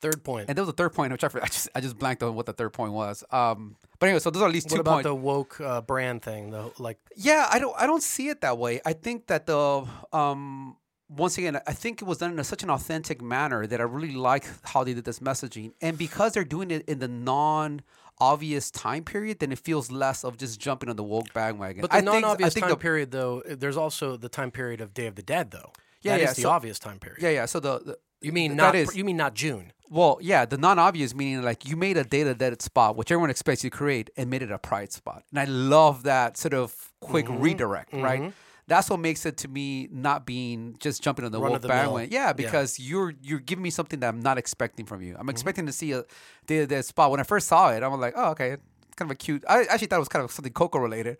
[0.05, 0.47] Third point.
[0.49, 2.47] and there was a third point, which I, I just I just blanked on what
[2.47, 3.25] the third point was.
[3.31, 5.05] Um, but anyway, so those are at least what two about points.
[5.07, 6.51] the woke uh, brand thing?
[6.51, 8.81] The like, Yeah, I don't I don't see it that way.
[8.85, 10.77] I think that the um
[11.09, 14.15] once again, I think it was done in such an authentic manner that I really
[14.15, 15.73] like how they did this messaging.
[15.81, 17.83] And because they're doing it in the non
[18.19, 21.83] obvious time period, then it feels less of just jumping on the woke bandwagon.
[21.83, 24.95] but the I think- non-obvious time the- period, though, there's also the time period of
[24.95, 25.73] Day of the Dead, though.
[26.01, 27.23] Yeah, That yeah, is the so- obvious time period.
[27.23, 27.47] Yeah, yeah.
[27.47, 28.75] So the, the You mean not?
[28.77, 29.73] is You mean not June?
[29.95, 30.45] Well, yeah.
[30.45, 33.77] The non-obvious meaning like you made a data dead spot, which everyone expects you to
[33.77, 35.23] create, and made it a pride spot.
[35.31, 37.41] And I love that sort of quick Mm-hmm.
[37.43, 38.33] redirect, right?
[38.67, 42.11] That's what makes it to me not being just jumping on the Run the bandwagon.
[42.11, 42.33] Yeah, Yeah.
[42.33, 45.13] because you're you're giving me something that I'm not expecting from you.
[45.13, 45.21] Mm-hmm.
[45.21, 46.05] I'm expecting to see a
[46.47, 47.11] data dead spot.
[47.11, 48.57] When I first saw it, I was like, oh, okay,
[48.97, 49.45] kind of a cute.
[49.49, 51.19] I actually thought it was kind of something Coco related.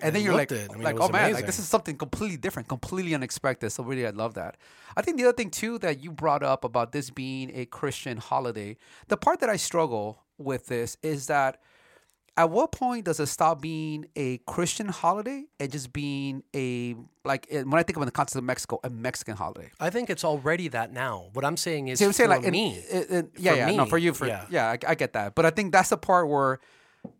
[0.00, 0.50] And then you're like.
[0.52, 3.70] I mean, like oh man, like this is something completely different, completely unexpected.
[3.70, 4.56] So really, I love that.
[4.96, 8.18] I think the other thing too that you brought up about this being a Christian
[8.18, 8.76] holiday,
[9.08, 11.60] the part that I struggle with this is that
[12.36, 17.46] at what point does it stop being a Christian holiday and just being a like
[17.50, 19.70] when I think of in the context of Mexico, a Mexican holiday?
[19.78, 21.28] I think it's already that now.
[21.34, 22.82] What I'm saying is See, I'm saying for like me.
[22.90, 24.46] yeah, For yeah, no, for you, for yeah.
[24.50, 26.58] yeah, I, I get that, but I think that's the part where,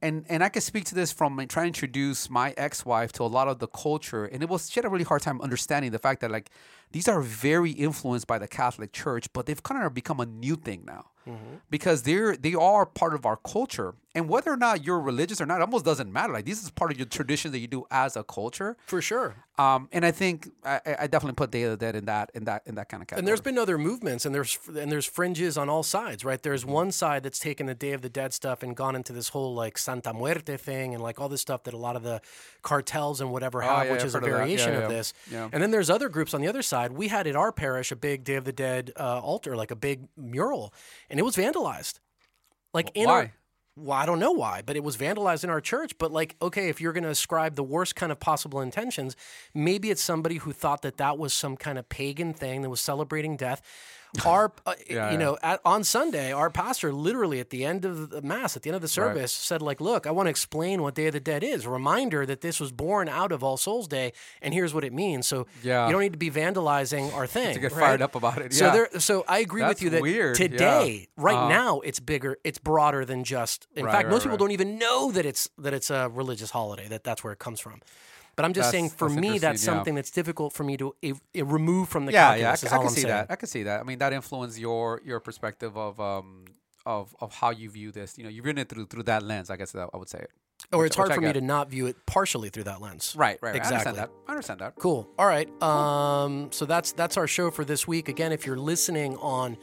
[0.01, 3.25] and and I can speak to this from trying to introduce my ex-wife to a
[3.25, 5.99] lot of the culture, and it was she had a really hard time understanding the
[5.99, 6.51] fact that like
[6.93, 10.57] these are very influenced by the Catholic Church, but they've kind of become a new
[10.57, 11.07] thing now.
[11.27, 11.55] Mm-hmm.
[11.71, 15.47] Because they're they are part of our culture, and whether or not you're religious or
[15.47, 16.33] not, it almost doesn't matter.
[16.33, 18.77] Like this is part of your tradition that you do as a culture.
[18.87, 19.37] For sure.
[19.57, 22.43] Um, and I think I, I definitely put Day of the Dead in that in
[22.47, 23.21] that in that kind of category.
[23.21, 26.43] And there's been other movements, and there's and there's fringes on all sides, right?
[26.43, 26.73] There's Mm-hmm.
[26.73, 29.55] one side that's taken the Day of the Dead stuff and gone into this whole
[29.55, 32.21] like Santa Muerte thing, and like all this stuff that a lot of the
[32.63, 34.25] cartels and whatever Oh, have, yeah, which I've is a of.
[34.25, 34.79] Yeah, variation yeah.
[34.81, 35.15] of this.
[35.33, 36.82] And then there's other groups on the other side.
[36.91, 39.77] We had at our parish a big Day of the Dead uh, altar, like a
[39.77, 40.75] big mural,
[41.09, 42.01] and it was vandalized.
[42.75, 43.13] Like in Why?
[43.13, 43.33] our
[43.75, 45.97] well, I don't know why, but it was vandalized in our church.
[45.97, 49.17] But like, okay, if you're going to ascribe the worst kind of possible intentions,
[49.55, 52.81] maybe it's somebody who thought that that was some kind of pagan thing that was
[52.81, 53.63] celebrating death.
[54.27, 58.11] Our, uh, Yeah, you know, at, on Sunday, our pastor literally at the end of
[58.11, 60.83] the mass, at the end of the service, said, like, look, I want to explain
[60.83, 61.65] what Day of the Dead is.
[61.65, 64.13] A reminder that this was born out of All Souls Day,
[64.43, 65.27] and here's what it means.
[65.27, 65.87] So Yeah.
[65.87, 67.55] you don't need to be vandalizing our thing.
[67.55, 67.81] to get right?
[67.81, 68.53] fired up about it.
[68.53, 68.73] So yeah.
[68.73, 71.49] there, so I agree That's with you that weird, today, right Uh-huh.
[71.49, 73.67] now, it's bigger, it's broader than just.
[73.75, 76.51] In Right, fact, right, most people don't even know that it's that it's a religious
[76.51, 76.87] holiday.
[76.87, 77.81] That that's where it comes from.
[78.37, 79.73] But I'm just That's- saying, for that's me, that's yeah.
[79.73, 82.57] something that's difficult for me to i- i- remove from the yeah, yeah, I, I
[82.57, 83.09] can I'm see saying.
[83.09, 83.27] that.
[83.31, 83.81] I can see that.
[83.81, 86.45] I mean, that influenced your your perspective of um
[86.87, 88.17] of of how you view this.
[88.17, 89.51] You know, you're viewing it through through that lens.
[89.51, 90.31] I guess that I would say it.
[90.73, 93.15] Or Which- it's hard for me to not view it partially through that lens.
[93.17, 93.55] Right, right, right.
[93.55, 93.77] I Exactly.
[93.91, 94.11] understand that.
[94.29, 94.77] I understand that.
[94.77, 95.09] Cool.
[95.19, 95.49] All right.
[95.63, 98.09] Um, so that's that's our show for this week.
[98.09, 99.59] Again, if you're listening on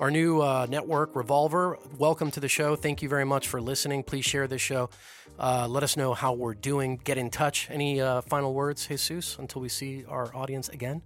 [0.00, 2.76] our new uh, network, Revolver, welcome to the show.
[2.76, 4.02] Thank you very much for listening.
[4.02, 4.90] Please share this show.
[5.38, 7.00] Uh, let us know how we're doing.
[7.02, 7.68] Get in touch.
[7.70, 11.02] Any uh, final words, Jesus, until we see our audience again?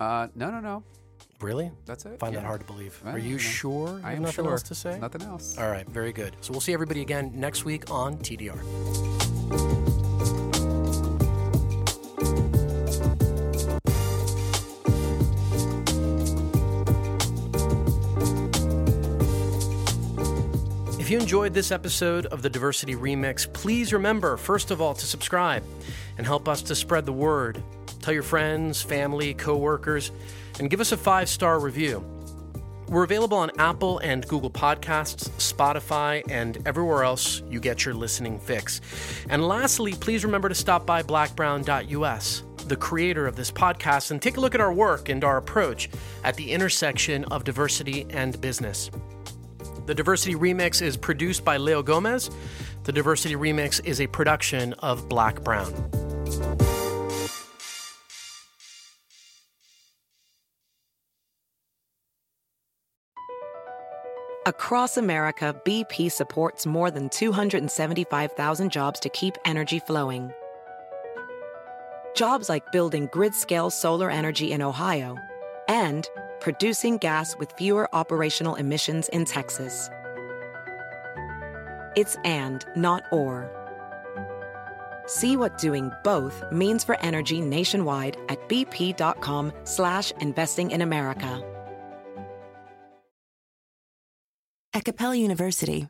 [0.00, 0.82] Uh, no, no, no.
[1.40, 1.72] Really?
[1.86, 2.18] That's it.
[2.20, 2.40] Find yeah.
[2.40, 3.00] that hard to believe.
[3.04, 3.88] Well, Are you know, sure?
[3.98, 4.52] You I have am nothing sure.
[4.52, 4.98] else to say?
[4.98, 5.58] Nothing else.
[5.58, 5.88] All right.
[5.88, 6.36] Very good.
[6.40, 9.31] So we'll see everybody again next week on TDR.
[21.12, 25.62] You enjoyed this episode of the Diversity Remix, please remember, first of all, to subscribe
[26.16, 27.62] and help us to spread the word.
[28.00, 30.10] Tell your friends, family, coworkers,
[30.58, 32.02] and give us a five star review.
[32.88, 38.38] We're available on Apple and Google Podcasts, Spotify, and everywhere else you get your listening
[38.38, 38.80] fix.
[39.28, 44.38] And lastly, please remember to stop by blackbrown.us, the creator of this podcast, and take
[44.38, 45.90] a look at our work and our approach
[46.24, 48.90] at the intersection of diversity and business.
[49.86, 52.30] The Diversity Remix is produced by Leo Gomez.
[52.84, 55.72] The Diversity Remix is a production of Black Brown.
[64.46, 70.32] Across America, BP supports more than 275,000 jobs to keep energy flowing.
[72.14, 75.16] Jobs like building grid scale solar energy in Ohio
[75.68, 76.08] and
[76.42, 79.88] producing gas with fewer operational emissions in Texas.
[81.96, 83.50] It's and, not or.
[85.06, 91.42] See what doing both means for energy nationwide at bp.com slash investing in America.
[94.74, 95.86] At Capella University,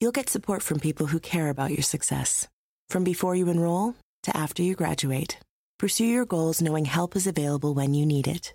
[0.00, 2.48] you'll get support from people who care about your success.
[2.88, 3.94] From before you enroll
[4.24, 5.38] to after you graduate,
[5.78, 8.54] pursue your goals knowing help is available when you need it.